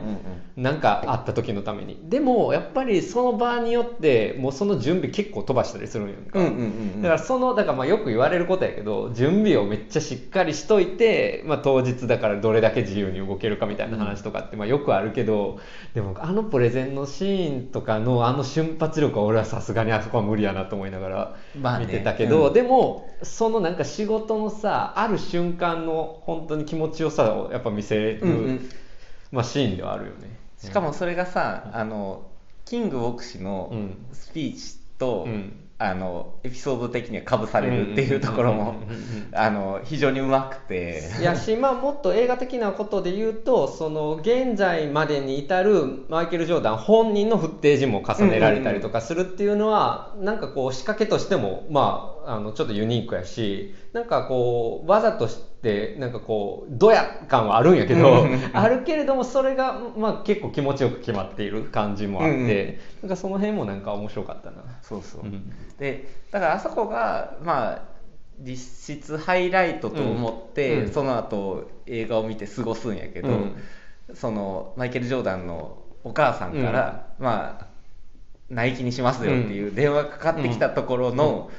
[0.61, 0.62] ん。
[0.62, 1.99] なんかあった時のために。
[2.03, 6.64] でもやっぱりその場によってもうその準備結構飛ばしたりするんやんか、うんうんうんう
[6.99, 7.03] ん。
[7.03, 15.58] だからそのだからまあよく言われることやけど準備をめっちゃしっかりしといて、まあ、当日だからどれだけ自由に動けるかみたいな話とかってまあよくあるけど
[15.94, 22.52] でもあのプレゼンのシーンとかのあの瞬発力は俺はさすがにあそこは無理やなと思いながら見てたけど、うん。
[22.52, 28.70] でもそのなんか仕事のさある瞬間の本当に気持ちよさをやっぱ見せる、うんうん。
[29.32, 30.38] まあ、シーンではあるよね。
[30.58, 32.26] しかもそれがさ、あの
[32.64, 34.06] キング牧師のうん。
[34.12, 41.02] スピーチと、うんあのエピソード的にはかぶされるっていうところもうんうんうんうんうんあの非常にうまくて。
[41.20, 62.76] いやし、まあ、もっと映画的なことで言うとその現在までに至るマイケル・ジョーダン本人のフッテージも重ねられたりとかするっていうのは、なんかこう仕掛けとしても、まあ、あのちょっとユニークやしなんかこうわざとしってなんかこうドヤ感はあるんやけど あるけれどもそれが、まあ、結構気持ちよく決まっている感じもあって、うんうん。
[63.02, 64.56] なんかその辺もなんか面白かったな。
[64.82, 65.50] そうそう、うん。
[65.78, 67.82] でだからあそこがまあ
[68.40, 70.88] 実質ハイライトと思って、うん。
[70.90, 73.56] その後映画を見て過ごすんやけど、うん。
[74.12, 77.66] そのマイケル・ジョーダンのお母さんから、まあ
[78.50, 81.50] 内気にしますよっていう電話がかかってきたところの、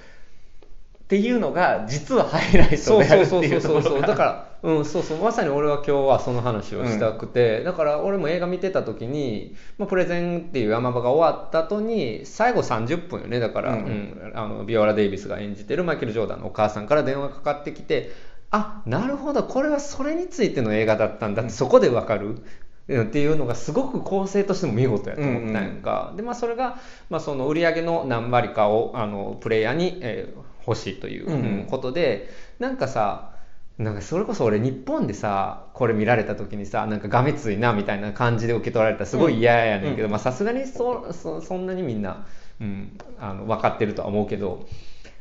[1.09, 5.17] っていうのが実はハイライトそうであそうるっていううとこそそうそうろがだから、うん、そうそう。
[5.17, 13.39] まさに俺は今日はその話をしたくて、だから俺も映画見てた時に、まあ、プレゼンっていう山場が終わった後に最後30分よね。
[13.39, 13.83] だから、ううん。
[13.85, 18.11] んあのビオラ・デイビスが演じてるマイケル・ジョーダンのお母さんから電話がかかってきて
[18.51, 19.43] あなるほど。
[19.43, 22.27] これはそれについての映画だったんだってそこでわかる。
[22.27, 26.79] うんっていうのがすごく構成としても見事やと思ったんやんか、でまあ、それが、
[27.11, 32.29] まあ、その売り上げの何割かをあのプレイヤーに、えー欲しいという、ことで
[32.59, 33.31] なんかさ
[33.79, 42.25] なんかそれこそ俺日本でさこれ見られた時にさなんかがめついなみたいな感じで受け取られたらすごい嫌やねんけどさすがにそそそんなにみんな、
[42.59, 44.67] うん、あの分かってるとは思うけど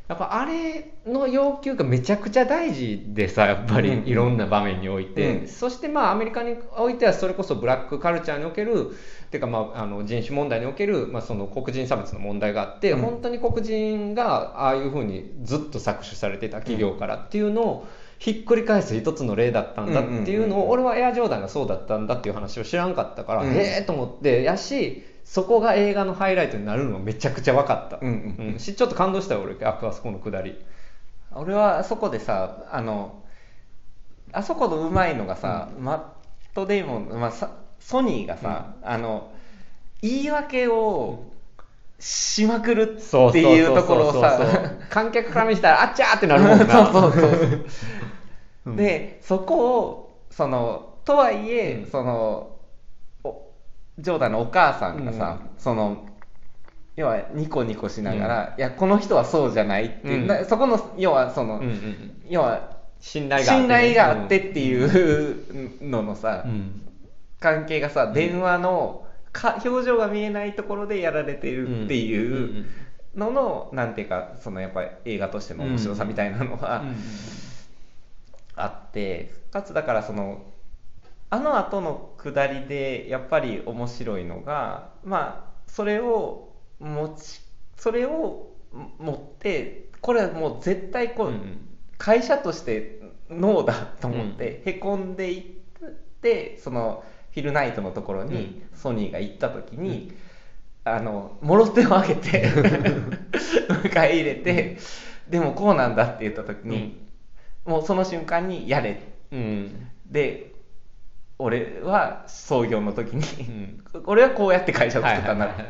[0.09, 3.83] やっぱあれの要求がめちゃくちゃ大事でさやっぱうん。
[3.83, 5.47] りいろんな場面において、うん。
[5.47, 8.95] そしてまあアメリカにおいてはそれこそブラックカルチャーにおける
[9.29, 13.01] ていうかまああの人種問題における、まあ、その黒人差別の問題があって、うん。
[13.01, 23.51] 本当に黒人がああいうふうにずっと搾取されてた企業からっていうのをひっくり返す一つの例だったんだっていうのを俺はエアジョーダンがそうだったんだっていう話を知らんかったから、うん。
[23.51, 29.63] へえと思ってやしそこが映画のハイライトになるのがめちゃくちゃ分かった、うんうんしちょっと感動したよ俺。
[29.63, 30.57] ああそこのくだり。
[31.31, 33.21] 俺はあそこでさあの
[34.31, 39.31] あそこのうまいのがさ、マット・デイモン、まあ、さソニーがさ、あの
[40.01, 41.25] 言い訳を
[41.99, 44.39] しまくるっていうところをさ
[44.89, 46.89] 観客から見せたらあっちゃーってなるもんな。
[46.91, 47.65] そうそうそう
[48.65, 48.69] う。
[48.71, 48.75] ん。
[48.75, 51.91] でそこをそのとはいえ、うん。
[51.91, 52.58] そのお
[53.99, 56.05] ジョーダンのお母さんがさ、その
[56.95, 61.61] 要はニコニコしながら、いやこの人はそうじゃないっていう、そこの要はその、
[62.27, 66.81] 要は信頼があって信頼があってっていうののさ、うん。
[67.39, 72.65] 関係がさ電話のか表情が見えないところでやられてるっていう
[73.15, 76.83] のの、なんていうかそのやっぱり映画としての面白さみたいなのは
[78.55, 80.41] あって、かつだからその
[81.29, 87.41] あの後の下りでやっぱり面白いのがまあそれを持ち
[87.77, 88.49] それを
[88.97, 91.33] 持ってこれはもう絶対こう、
[91.97, 95.41] 会社としてノーだと思って、へこんでいっ
[96.21, 100.13] てそのフィルナイトのところにソニーが行った時に、
[100.85, 102.47] あのもろ手を挙げて
[103.67, 104.77] 迎え入れて、
[105.27, 107.05] でもこうなんだって言った時に、
[107.65, 109.89] もうその瞬間にやれうん。
[110.05, 110.48] で
[111.41, 113.83] 俺は創業の時に、ん。
[114.05, 115.65] 俺はこうやって会社を作ったんだ、はいはい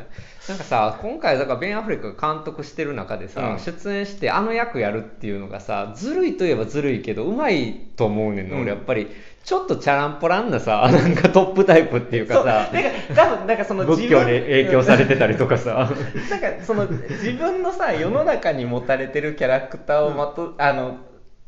[0.48, 3.58] なんかさ今回だからベン・アフレックが監督してる中でさ、うん。
[3.60, 8.62] 出演してあの役やるっていうのがさずるいといえばずるいけどうまいと思うねんの、うん。
[8.62, 9.08] 俺やっぱり。
[9.42, 12.42] ちょっとチャランポランなさ なんかトップタイプっていうかさ。
[12.44, 15.90] だから多分なんかその仏教に影響されてたりとかさ。
[16.30, 20.98] なんかその自分のさ世の中に持たれてるキャラクターをまと、あの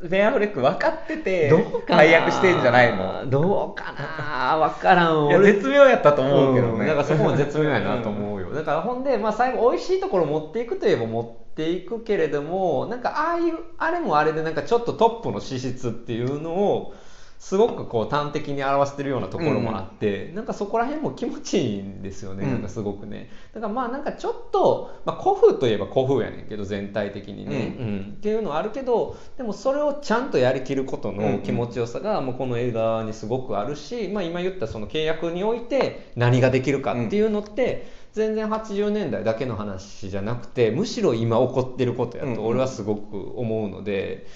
[0.08, 1.96] ベン・アフレック分かっててどうかな。
[1.96, 3.24] 配役してんじゃないの。
[3.30, 4.58] どうかな。
[4.58, 6.86] 分からんいや俺絶妙やったと思うけどね、ん。
[6.86, 16.94] だからそこも絶妙やなと思うよ、 だからほんで、まあ、最後美味しいところ持っていくといえば持っていくけれどもなんかああいうあれもあれでなんかちょっとトップの資質っていうのを
[17.42, 22.52] すごくこう端的に表してるようなところもあって、なんかそこら辺も気持ちいいんですよね、うん。
[22.52, 23.30] なんかすごくね。
[23.52, 27.84] だからまあなんかちょっと、まあ、古風といえば古風やねんけど全体的にね、うん。
[27.84, 28.14] うん。
[28.16, 44.28] っていうのはあるけどでもそれをちゃんとやりきることの気持ちよさがもうこの映画にすごくあるし、まあ、今言ったその契約において何ができるかっていうのって、全然80年代だけの話じゃなくてむしろ今起こってることやと俺はすごく思うので。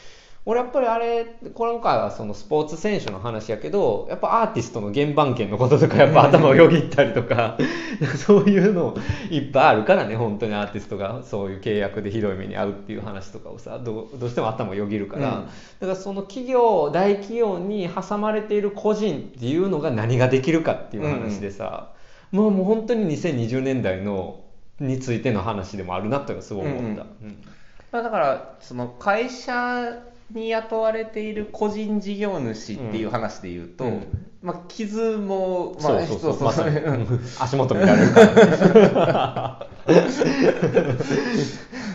[0.48, 7.58] 俺やっぱりあれ今回はそのスポーツ選手の話やけどやっぱアーティストの原版権のこととかやっぱ頭をよぎったりとか
[8.16, 8.96] そういうの
[9.28, 15.46] いっぱいあるからね本当にアーティストがそういう契約でひどい目に遭うっていう話とかをさどうどうしても頭をよぎるから、うん。
[15.46, 21.88] だからその企業大企業に挟まれている個人っていうのが何ができるかっていう話でさ、
[22.30, 24.40] もうもう本当に2020年代の
[24.78, 27.02] についての話でもあるなというのはすごい思った。
[27.02, 27.42] うん。
[27.90, 29.92] まあ、だからその会社
[30.30, 34.02] に雇われている個人事業主っていう話で言うと、うん。
[34.42, 36.44] まあ、傷も、まあ、そうそうそう。
[36.44, 36.76] まさに。
[36.76, 36.94] うん。
[36.94, 40.00] うん足元見られるからね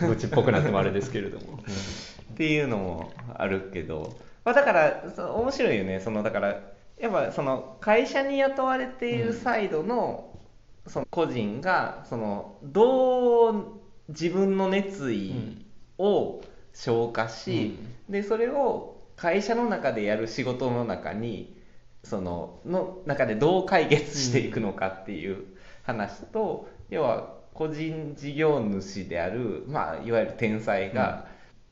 [0.08, 1.58] 愚痴っぽくなってもあれですけれども、
[2.32, 6.00] っていうのもあるけどまあ、だからそう面白いよね。
[6.00, 6.60] そのだから
[6.98, 10.38] やっぱその会社に雇われているサイドの,、
[10.86, 13.64] その個人がそのどう
[14.08, 15.64] 自分の熱意
[15.98, 17.76] を消化し、
[18.12, 21.60] でそれを会社の中でやる仕事の中に
[22.04, 25.44] そのの中でどう解決していくのかっていう
[25.82, 31.26] 話と、要は個人事業主である、まあ、いわゆる天才が、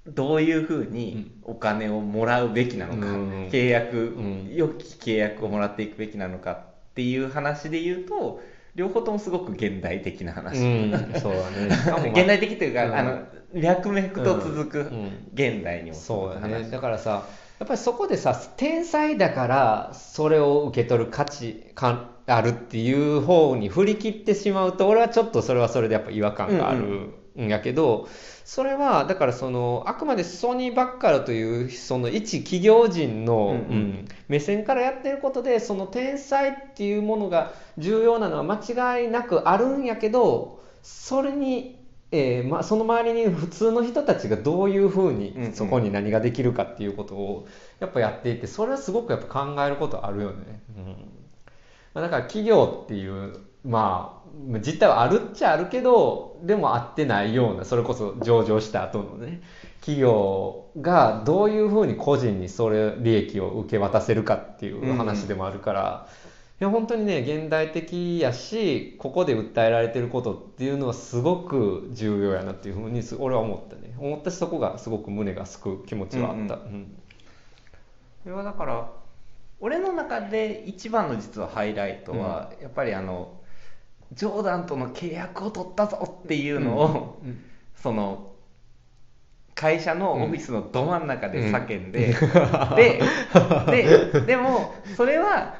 [0.07, 3.49] どういうふうにお金をもらうべきなのか、うん。
[3.49, 4.55] 契約、ん。
[4.55, 6.59] 良き契約をもらっていくべきなのかっ
[6.95, 8.41] ていう話で言うと
[8.81, 11.69] 両方ともすごく現代的な話、うん、そうだね。
[12.17, 12.95] 現代的というか、うん。
[12.95, 13.19] あの
[13.53, 15.29] 脈々と続く、うん。
[15.35, 16.55] 現代にもそうだね。
[16.55, 17.27] 話だからさ
[17.59, 28.09] やっぱりそこでさ天才だからそれを受け取る価値かあるっていう方に振り切ってしまうと俺はちょっとそれはそれでやっぱ違和感があるんやけど、
[28.45, 33.55] それはだからそのあくまでソニー・バッカルというその一企業人の、うんうん。
[33.55, 45.53] うん目線からやってることでその天才っていうものが重要なのは間違いなくあるんやけどそれに、えーま、その周りに普通の人たちがどういうふうにん。
[45.53, 47.49] そこに何ができるかっていうことを
[47.81, 50.63] やっぱやっていてそれはすごくやっぱ考えることあるよね。
[50.77, 50.85] うん。
[51.93, 54.20] まあだから企業っていうまあ
[54.61, 59.43] 実態はあるっちゃあるけどでも合ってないようなそれこそ上場した後のね
[59.81, 66.07] 企業がどういうふうに個人にそれ利益を受け渡せるかっていう話でもあるから、
[66.61, 73.95] いや本当にね現代的やしここで訴えられてることっていうのはすごく重要やなっていうふうにす俺は思ったね。
[73.99, 76.97] 思ったしそこがすごく胸がすく気持ちはあった、うんうん
[78.23, 78.91] それはだから
[79.61, 83.40] 俺の中で一番の実はハイライトは、やっぱりあの
[84.13, 87.39] ジョーダンとの契約を取ったぞっていうのを、うん。
[87.77, 88.27] その
[89.55, 92.77] 会社のオフィスのど真ん中で叫んで、うん。
[92.77, 93.01] で
[94.13, 95.55] ででもそれは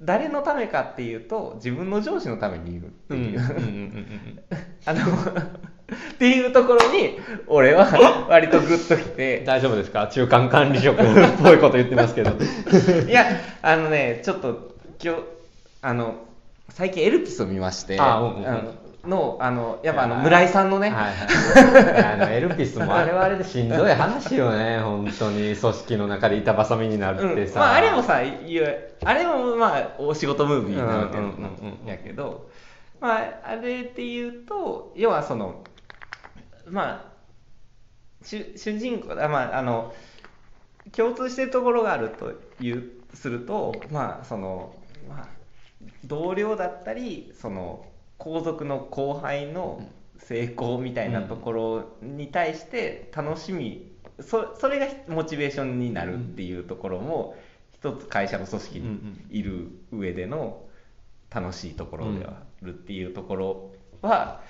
[0.00, 3.46] 誰のためかっていうと自分の上司のために言うっていう、うん。
[3.46, 3.52] うん。
[3.52, 3.60] うん。
[3.60, 4.42] うん。
[4.84, 9.44] あのっていうところに俺は割とグッときて。
[9.44, 10.08] 大丈夫ですか？
[10.08, 11.04] 中間管理職っ
[11.42, 12.30] ぽいこと言ってますけど。
[13.08, 13.26] いや
[13.60, 15.20] あのねちょっと今日
[15.82, 16.14] あの
[16.74, 18.46] 最近エルピスを見ましてあうんうんうん。
[18.46, 18.72] あの
[19.04, 25.56] のあのやっぱあの村井さんのね、はいはい、あのエルピスも あれはあれでしんどい話よね本当に。
[25.56, 27.66] 組織の中で板挟みになるってさ、うん。
[27.66, 32.48] まあ、あれもさあれもまあお仕事ムービーなわけやけど、
[33.00, 35.64] まあ、あれっていうと要はその
[36.68, 37.12] まあ
[38.22, 39.92] 主主人公あまああの
[40.92, 42.32] 共通してるところがあると
[42.64, 44.74] いうするとまあその、
[45.08, 45.41] まあ、
[46.04, 47.84] 同僚だったりその
[48.18, 49.82] 後続の後輩の
[50.18, 57.36] 成功みたいなところに対して楽しみ、そそれがモチベーションになるっていうところも
[57.72, 60.62] 一つ会社の組織にいる上での
[61.30, 63.72] 楽しいところではあるっていうところ
[64.02, 64.40] は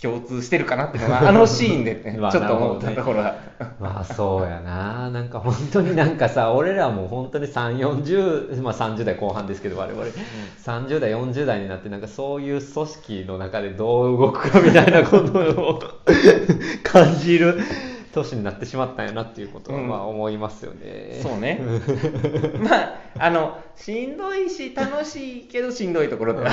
[0.00, 3.36] 共通してるかなっていうのが あのシーンでねまあちょっと思ったところが。
[3.80, 10.04] まあそうやななんか本当になんかさ俺らも本当に340、まあ、30代後半ですけど我々、
[10.64, 15.80] 30代40代になってなんかそういう組織の中でどう動くかみたいなことを
[16.82, 17.60] 感じる
[18.12, 21.60] 年になってしまったんやなっていうことはうんまあ思いますよね、そうね。
[22.60, 26.50] まあ、あの、しんどいし、楽しいけどしんどいところでは。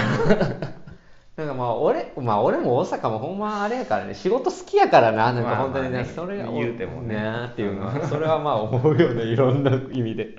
[1.39, 6.13] なんかまあ俺、まあ俺も大阪もほんまあれやからね、仕事好きやからな、なんか本当にね、まあまあね。
[6.13, 7.15] それが言うてもね。
[7.15, 10.35] ーっていうのは、それはまあ思うよね、 いろんな意味で。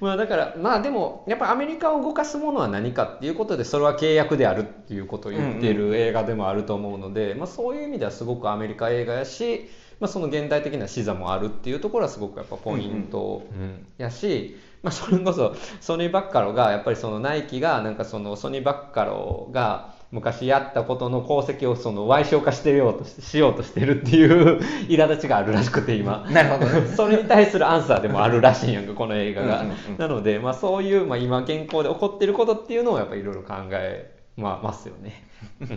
[0.00, 9.68] まあだから、まあでも、やっぱアメリカを動かすものは何かっていうことで、それは契約であるっていうことを言っている映画でもあると思うので、まあそういう意味ではすごくアメリカ映画やし、
[9.98, 13.84] まあその現代的な視座もあるっていうところはすごくやっぱポイントうん。
[13.98, 26.26] やし、まあそれこそソニー・バッカロが、やっぱりそのナイキが、なんかそのソニー・バッカロが、昔やったことの功績をその賠償化してようとししようとしてるっていう苛立ちがあるらしくて今。
[26.30, 26.66] なるほど。
[26.66, 35.28] ねそれに対するアンサーでもあるらしいんやんかこの映画が、うんなので、まあ、そういう、まあ、今現行で起こってることっていうのをやっぱりいろいろ考え、まあ、ますよね。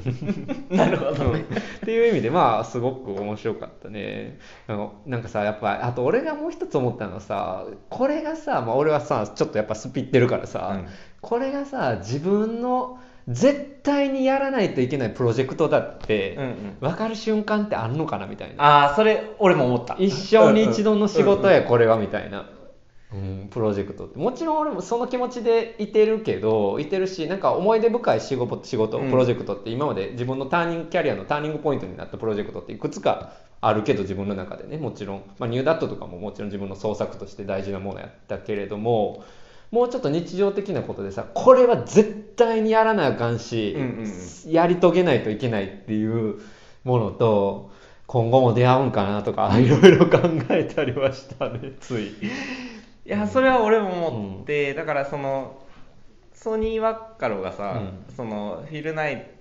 [0.69, 1.45] なるほどね。
[1.77, 4.39] っていう意味でまあすごく面白かったね。
[4.67, 10.87] あのなんかさやっぱあと俺がもう一つ思ったのはさこれがさ、まあ、俺はさちょっとやっぱスピってるからさ、うん。
[11.21, 16.37] これがさ自分の絶対にやらないといけないプロジェクトだって、
[16.81, 18.63] 分かる瞬間ってあるのかなみたいな。
[18.63, 19.95] ああ、それ、俺も思った。
[19.97, 21.53] 一生に一度の仕事や。
[21.53, 22.49] やこれはみたいな、
[23.13, 24.17] うん、プロジェクトって。
[24.19, 29.09] もちろん俺もその気持ちでいてるけどいてるしなんか思い出深い仕事仕事うん。
[29.09, 34.77] プロジェクトって今まで自分のターニングキャリアのターニングポイントになったプロジェクトっていくつかあるけど自分の中でね。
[34.77, 39.23] もちろん、まあ、ニューダットとかももちろん自分の創作として大事なものやったけれども
[39.73, 46.39] もうちょっと日常的なことでさこれは絶対にやらなあかんし、うんうんやり遂げないといけないっていう
[46.83, 47.71] ものと
[48.05, 50.19] 今後も出会うんかなとか いろいろ考
[50.49, 52.07] えたりはしたねつい。
[52.09, 52.11] い
[53.05, 55.59] やそれは俺も思って、だからその
[56.33, 58.15] ソニー・ワッカロがさ、うん。
[58.15, 59.31] そのフィルナイ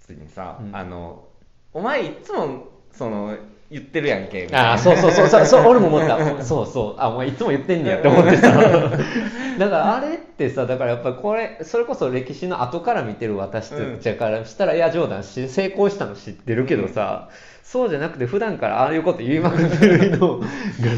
[0.00, 0.76] ツにさ、うん。
[0.76, 1.24] あの
[1.72, 3.36] お前いつもその
[3.70, 4.48] 言ってるやんけ。
[4.52, 5.28] ああそうそうそう。
[5.28, 6.42] そうそう俺も思った。
[6.42, 6.94] そうそう。
[6.98, 7.98] あお前いつも言ってんねや。
[7.98, 8.50] って思ってさ
[9.58, 17.28] だからあれってさだからやっぱりこれそれこそ歴史の後から見てる私たちからしたら、いやジョーダンし成功したの知ってるけどさ、
[17.62, 20.46] そうじゃなくて普段からああいうこと言いまくってるのが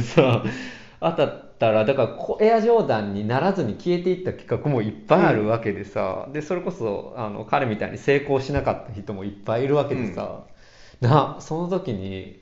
[0.02, 0.42] さ
[1.00, 10.44] 当たったらだからこエアジョーダンにならずに消えていった企画もいっぱいあるわけでさ、でそれこそあの彼みたいに成功しなかった人もいっぱいいるわけでさ、
[11.00, 12.41] なその時に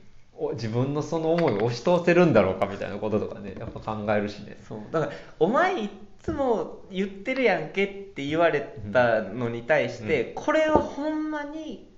[0.53, 4.57] 自分のその思いを押し通せるんだろうかみたいなこととかねやっぱ考えるしね。
[4.67, 4.79] そう。
[4.91, 5.89] だからお前い
[6.21, 8.61] つも言ってるやんけって言われ
[8.91, 11.89] たのに対して、これはほんまに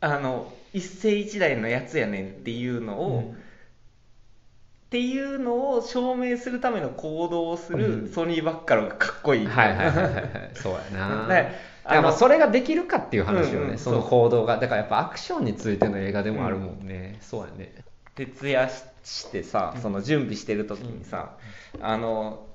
[0.00, 3.22] あの一世一代のやつやねんっていうのを、うん。
[3.32, 8.06] っていうのを証明するための行動をすうん。
[8.06, 10.50] るソニー・バッカロがかっこいい、はいはいはいはいはい。
[10.54, 11.26] そうやな。
[11.28, 11.54] ね
[11.88, 14.58] だからそれができるかっていう話よね、うんうんその行動が。
[14.58, 17.74] だからやっぱアクションについての映画でもあるもんね、そうやね。
[18.14, 18.68] 徹夜
[19.04, 21.36] してさその準備してる時にさ、
[21.80, 22.46] あの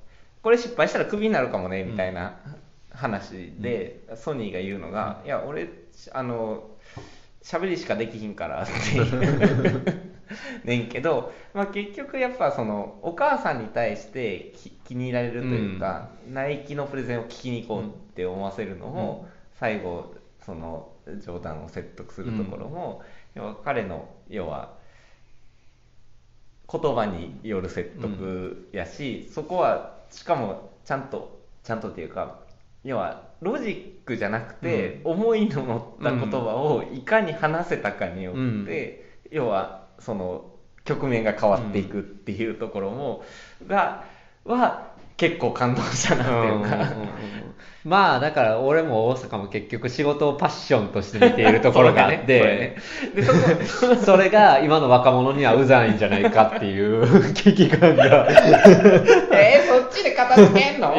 [0.41, 2.37] これ失敗したらクビになるかもねみたいな
[2.91, 5.69] 話で、ソニーが言うのが「いや俺
[6.11, 6.69] あの
[7.41, 10.03] 喋りしかできひんから」っていう
[10.63, 20.13] ねんけど、まあ、結局やっぱそのお母さんに対してき気に入られるというか、ナイキのプレゼンを聞きに行こうって思わせるのも、最後
[20.45, 20.91] その
[21.25, 23.01] 冗談を説得するところも、
[23.35, 24.73] 要は彼の要は
[26.71, 32.39] 言葉による説得やし、そこはしかもちゃんとちゃんとっていうか
[32.83, 33.69] 要はロジ
[34.03, 40.45] ックじゃなくて、思いの乗った言葉をいかに話せたかによって、要はその
[40.85, 43.23] 局面が変わっていくっていうところも、
[43.67, 44.03] が
[44.45, 46.23] は結構感動したな。
[46.23, 46.93] っていうか、
[47.85, 52.77] まあだから俺も大阪も結局仕事をパッションとして見ているところがあって、で
[53.65, 58.27] そこ それが今の若者にはうざいんじゃないかっていう 危機感が。
[59.31, 60.93] えー、そっちで片付けんの？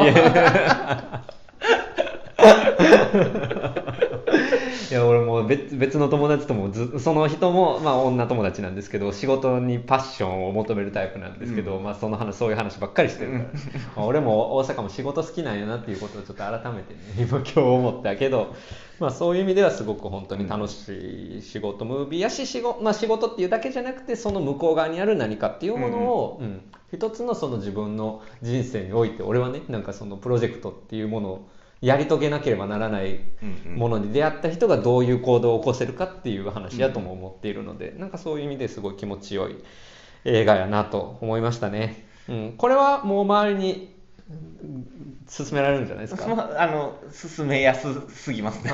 [4.91, 13.43] いや俺もう別別の友達ともずその人も、まあ、女友達なんですけど仕事にパッションを求めるタイプなんですけど、まあ、その話そういう話ばっかりしてるから、
[13.97, 18.53] まあ俺も大阪も仕事好きなんやなっていうことをちょっと改めてね 今今日思ったけど、
[18.99, 26.61] まあ、そういう意味ではすごく本当に楽しい仕事ムービーやし仕事,、まあ、仕事っていうだけじゃなくてその向こう側にある何かっていうものを、うん。
[26.93, 31.47] 一つのその自分の人生において俺はねなんかそのプロジェクトっていうものを
[31.85, 33.19] やり遂げなければならない
[33.75, 39.55] ものに出会った人がどういう行動を起こせるかっていう話やとも思っているので、なんかそういう意味ですごい気持ちよい
[40.25, 42.05] 映画やなと思いましたね。
[42.27, 43.93] うん、これはもう周りに
[44.29, 44.87] うん
[45.27, 46.27] 勧められるんじゃないですか？
[46.35, 48.71] まあ、あの進めやすすぎますね。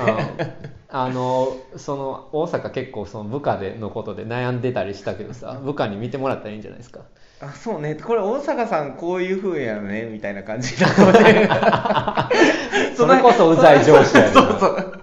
[0.88, 7.00] あのその大阪結構その部下でのことで悩んでたりしたけどさ 部下に見てもらったらいいんじゃないですか？
[7.42, 7.96] あそうね。
[7.96, 11.48] これ大阪さんこういう風やねみたいな感じな ので
[12.96, 14.30] それこそうざい上司やね。
[14.32, 15.02] そうそう。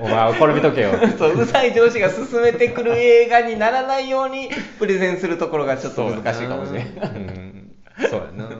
[0.00, 0.92] お前これ見とけよ。
[1.18, 4.48] そううざい上司が進めてくる映画にならないように
[4.78, 6.88] プレゼンするところがちょっと難しいかもしれない。
[7.14, 7.65] うん
[7.98, 8.50] そうやな。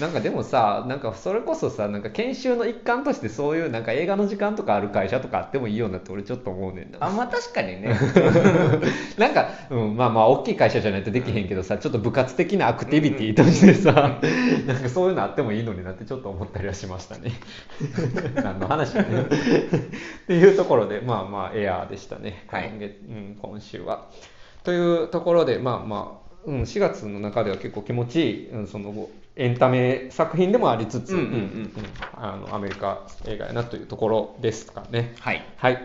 [0.00, 6.98] なんかでもさなんかそれこそさなんか研修の一環としてそういうなんか映画の時間とかある会社とかあってもいいよなって俺ちょっと思うねんな。
[7.00, 7.98] あまあ確かにね。
[9.18, 14.18] なんか、うん、まあまあ大きい会社じゃないとできへんけどさちょっと部活的なアクティビティとしてさ、
[14.66, 17.32] なんかそういうのあってもいいのになってちょっと思ったりはしましたね。
[18.42, 19.24] 何の話やねっ
[20.26, 22.44] ていうところでまあまあエアーでしたね。
[22.48, 22.70] はい。
[22.70, 24.06] 今月、うん、今週は。
[24.64, 31.72] というところでまあまあうん、4月の中では結構気持ちいい、うん、そのエンタメ作品でもありつつ、うんうんうんうん
[32.14, 35.14] あのアメリカ映画やなというところですかね。
[35.20, 35.74] はいはい。
[35.74, 35.78] っ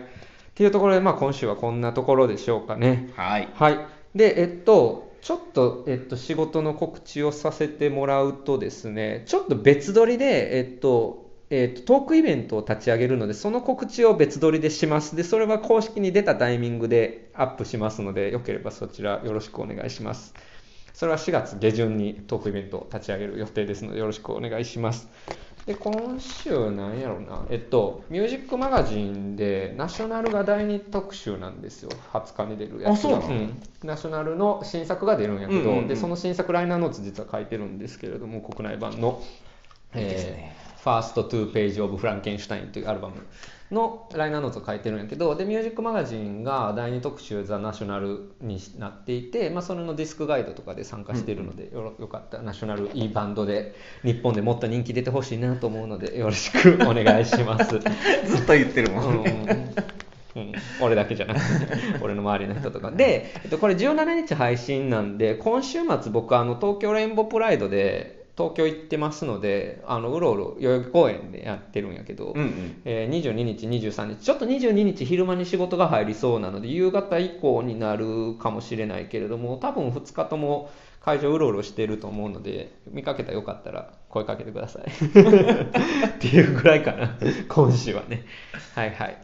[0.54, 3.10] ていうところで、まあ、今週はこんなところでしょうかね。
[3.14, 3.78] はいはい。
[4.14, 15.14] で、えっと、ちょっと、えっと、仕事の告知をさせてもらうとですね、ちょっと別撮りで、えっと、えっと、トークイベントを立ち上げるので、その告知を別撮りでします。
[15.14, 20.34] で、それは公式に出たタイミングでアップしますので、よければそちらよろしくお願いします。
[20.94, 25.08] それは4月下旬にトークイベントを立ち上げる予定ですのでよろしくお願いします。
[25.66, 27.46] で今週なんやろうな。
[27.50, 31.90] えっとミュージックマガジンでナショナルが第2特集なんですよ。
[32.12, 32.90] 20日に出るやつが。
[32.92, 33.34] あそうなの？
[33.34, 33.62] ん。
[33.82, 39.22] ナショナルの新作が出るんやけど、うんうんうんでその新作ライナーノーツ実は書いてるんですけれども国内盤の
[39.96, 40.54] いいですね。
[40.58, 43.14] えー First Two Pages of Frankenstein というアルバム
[43.70, 52.38] のライナーノーツを書いてるんやけどでミュージックマガジンが第2特集ザ・ナショナルになっていて、まあ、それのディスクガイドとかで参加しているので、よろよかった。
[52.38, 57.78] らナショナルいいバンドで日本でもっと人気出てほしいなと思うのでよろしくお願いします。
[58.26, 59.24] ずっと言ってるもん。
[59.24, 59.74] ね、
[60.34, 60.42] うん。
[60.42, 62.90] うん、俺だけじゃなくて 俺の周りの人とか。
[62.90, 72.82] で、えっと、これ17日配信なんで今週末僕あの東京レインボープライドで東京行ってますのであのうろうろ代々木公園でやってるんやけど、うんうん。
[72.84, 80.70] えー22日23日ちょっと22日昼間に仕事が入りそうなので夕方以降になるかもしれないけれども多分2日とも
[81.00, 84.84] 会場うろうろしてると思うので見かけたらよかったら声かけてください。
[84.88, 87.18] っていうぐらいかな
[87.48, 88.24] 今週はね。
[88.74, 89.16] はいはい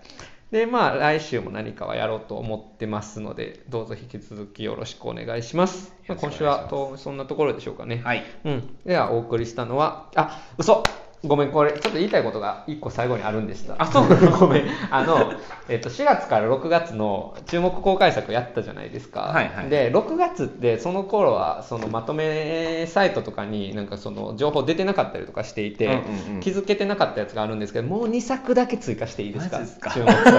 [0.50, 8.02] でまあ来週も何かはやろうと思ってますのでどうぞ引き続きよろしくお願いします、まあ、今週はとそんなところでしょうかね。
[8.04, 8.24] はい。
[8.44, 10.82] うん、ではお送りしたのはあ嘘
[11.22, 13.74] ごめんこれちょっと言いたいことが1個最後にあるんでした。
[13.78, 14.06] あそう
[14.40, 14.64] ごめん。
[14.90, 15.34] あの、
[15.68, 19.68] えっと、4月から6月の注目公開作やったじゃないですか、はいはい。
[19.68, 26.40] で6月ってその頃はそのまとめサイトとかになんかその情報出てなかったりとかしていて、うんうんうん。
[26.40, 29.58] 気づけてなかったやつがあるんですけどもう2作だけ追加していいですか？
[29.58, 29.90] マジっすか？
[29.90, 30.38] 注目作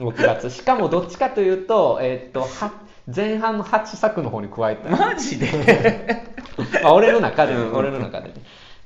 [0.00, 0.50] 6月。
[0.50, 2.72] しかもどっちかというと,、えっとは
[3.14, 4.90] 前半の8作の方に加えた。
[4.90, 5.46] マジで？
[6.84, 8.34] あ俺の中で俺の中でね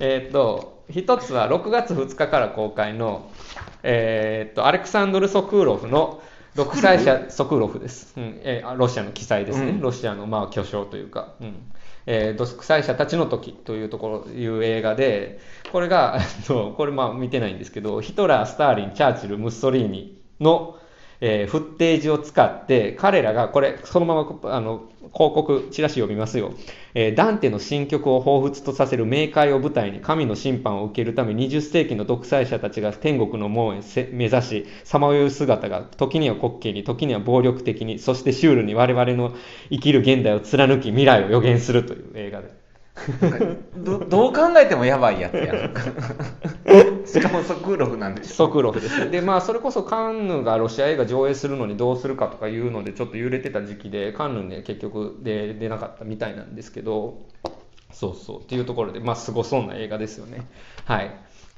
[0.00, 3.30] えーっと一つは6月2日から公開の
[3.82, 6.22] えーっとアレクサンドル・ソクーロフの
[6.54, 7.78] 独裁者ソクーロフ？
[7.78, 9.80] です、うんえーあロシアの記載ですね、うん。
[9.80, 11.72] ロシアのまあ巨匠というか、うん。
[12.06, 15.38] えー独裁者たちの時というところいう映画で
[15.70, 20.78] これがえっとこれまあ見てないんですけどヒトラースターリンチャーチルムッソリーニの
[21.20, 26.52] えーフッテージを使って彼らがこれそのままあの広広告チラシ読みますよ、
[26.94, 33.80] えーダンテの新曲を彷彿とさせる冥界を舞台に神の審判を受けるため20世紀の独裁者たちが天国の門へ
[34.12, 39.34] 目指しさまよう姿が時には滑稽に時には暴力的にそしてシュールに我々の
[39.70, 42.57] 生きる現代を貫き未来を予言するという映画です
[43.76, 45.74] ど どう考えてもやばいやつやん
[47.06, 49.10] しかもソクーロフなんでしょソクロフです。
[49.10, 57.26] で、まあ、それこそカンヌがロシア映画上映するのにどうするかとかいうので、ちょっと揺れてた時期で、カンヌね、結局で出なかったみたいなんですけど、
[57.92, 60.46] そうそう、っていうところで、まあ、すごそうな映画ですよね。
[60.84, 61.06] はい。
[61.06, 61.10] っ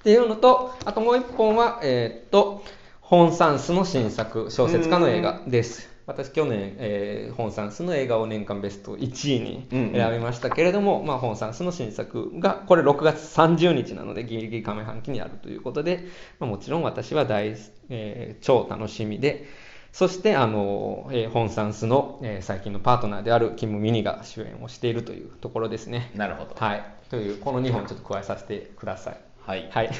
[0.03, 2.63] ていうのと、あともう一本は、えーっと、
[3.01, 5.91] ホン・サンスの新作、小説家の映画です。
[6.11, 16.05] 私、去年、えーホン・サンスの映画を年間ベスト1位にうんうん選びましたけれども、まあ、ホン・サンスの新作が、これ6月30日なので、ギリギリ上半期にあるということで、
[16.39, 17.57] まあ、もちろん私は大、
[17.89, 19.47] えー超楽しみで、
[19.93, 26.11] そして、あの、えーホン・サンスの、えー最近のパートナーであるキム・ミニが主演をしているというところですね。
[26.15, 26.85] なるほどはい。
[27.11, 29.21] という、この2本ちょっと加えさせてください。
[29.47, 29.91] はいはい。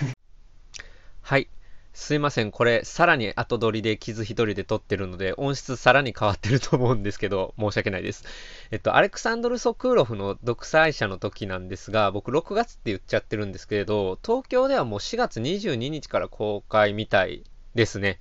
[1.23, 1.49] はい。
[1.93, 2.51] すいません。
[2.53, 8.25] これ、さらに後撮りで傷一人で撮ってるので、音質さらに変わってると思うんですけど、申し訳ないです。
[8.71, 17.43] えっと、アレクサンドル・ソクーロフの独裁者の時なんですが、僕6月って言っちゃってるんですけれど、東京ではもう4月22日から公開みたい
[17.75, 18.21] ですね。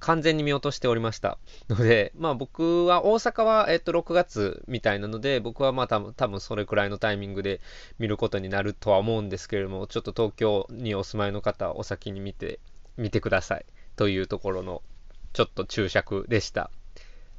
[0.00, 1.38] 完全に見落としておりました。
[1.68, 7.60] ので、まあ僕は大阪は、えっと、6月みたいなので、僕はまあ多分、多分それくらいのタイミングで
[7.98, 12.60] 見ることになるとは思うんですけれども、ちょっと東京にお住まいの方はお先に見て、
[12.96, 13.66] 見てください。
[13.96, 14.82] というところの、
[15.32, 16.70] ちょっと注釈でした。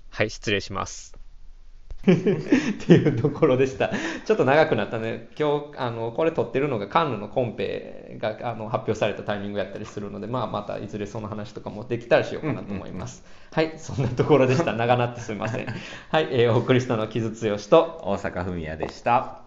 [0.10, 1.27] はい、失礼します。
[2.12, 3.92] っていうところでした。
[4.26, 5.28] ちょっと長くなったね。
[5.38, 13.26] 今日、あの、これ撮ってるのがカンヌのコンペがあの発表されたタイミングやったりするので、まあ、またいずれその話とかもできたらしようかなと思います。
[13.52, 14.74] はい、そんなところでした。
[14.74, 15.68] 長なってすみません。
[16.10, 19.47] はい、えーお送りしたのは木津剛と、大阪文也でした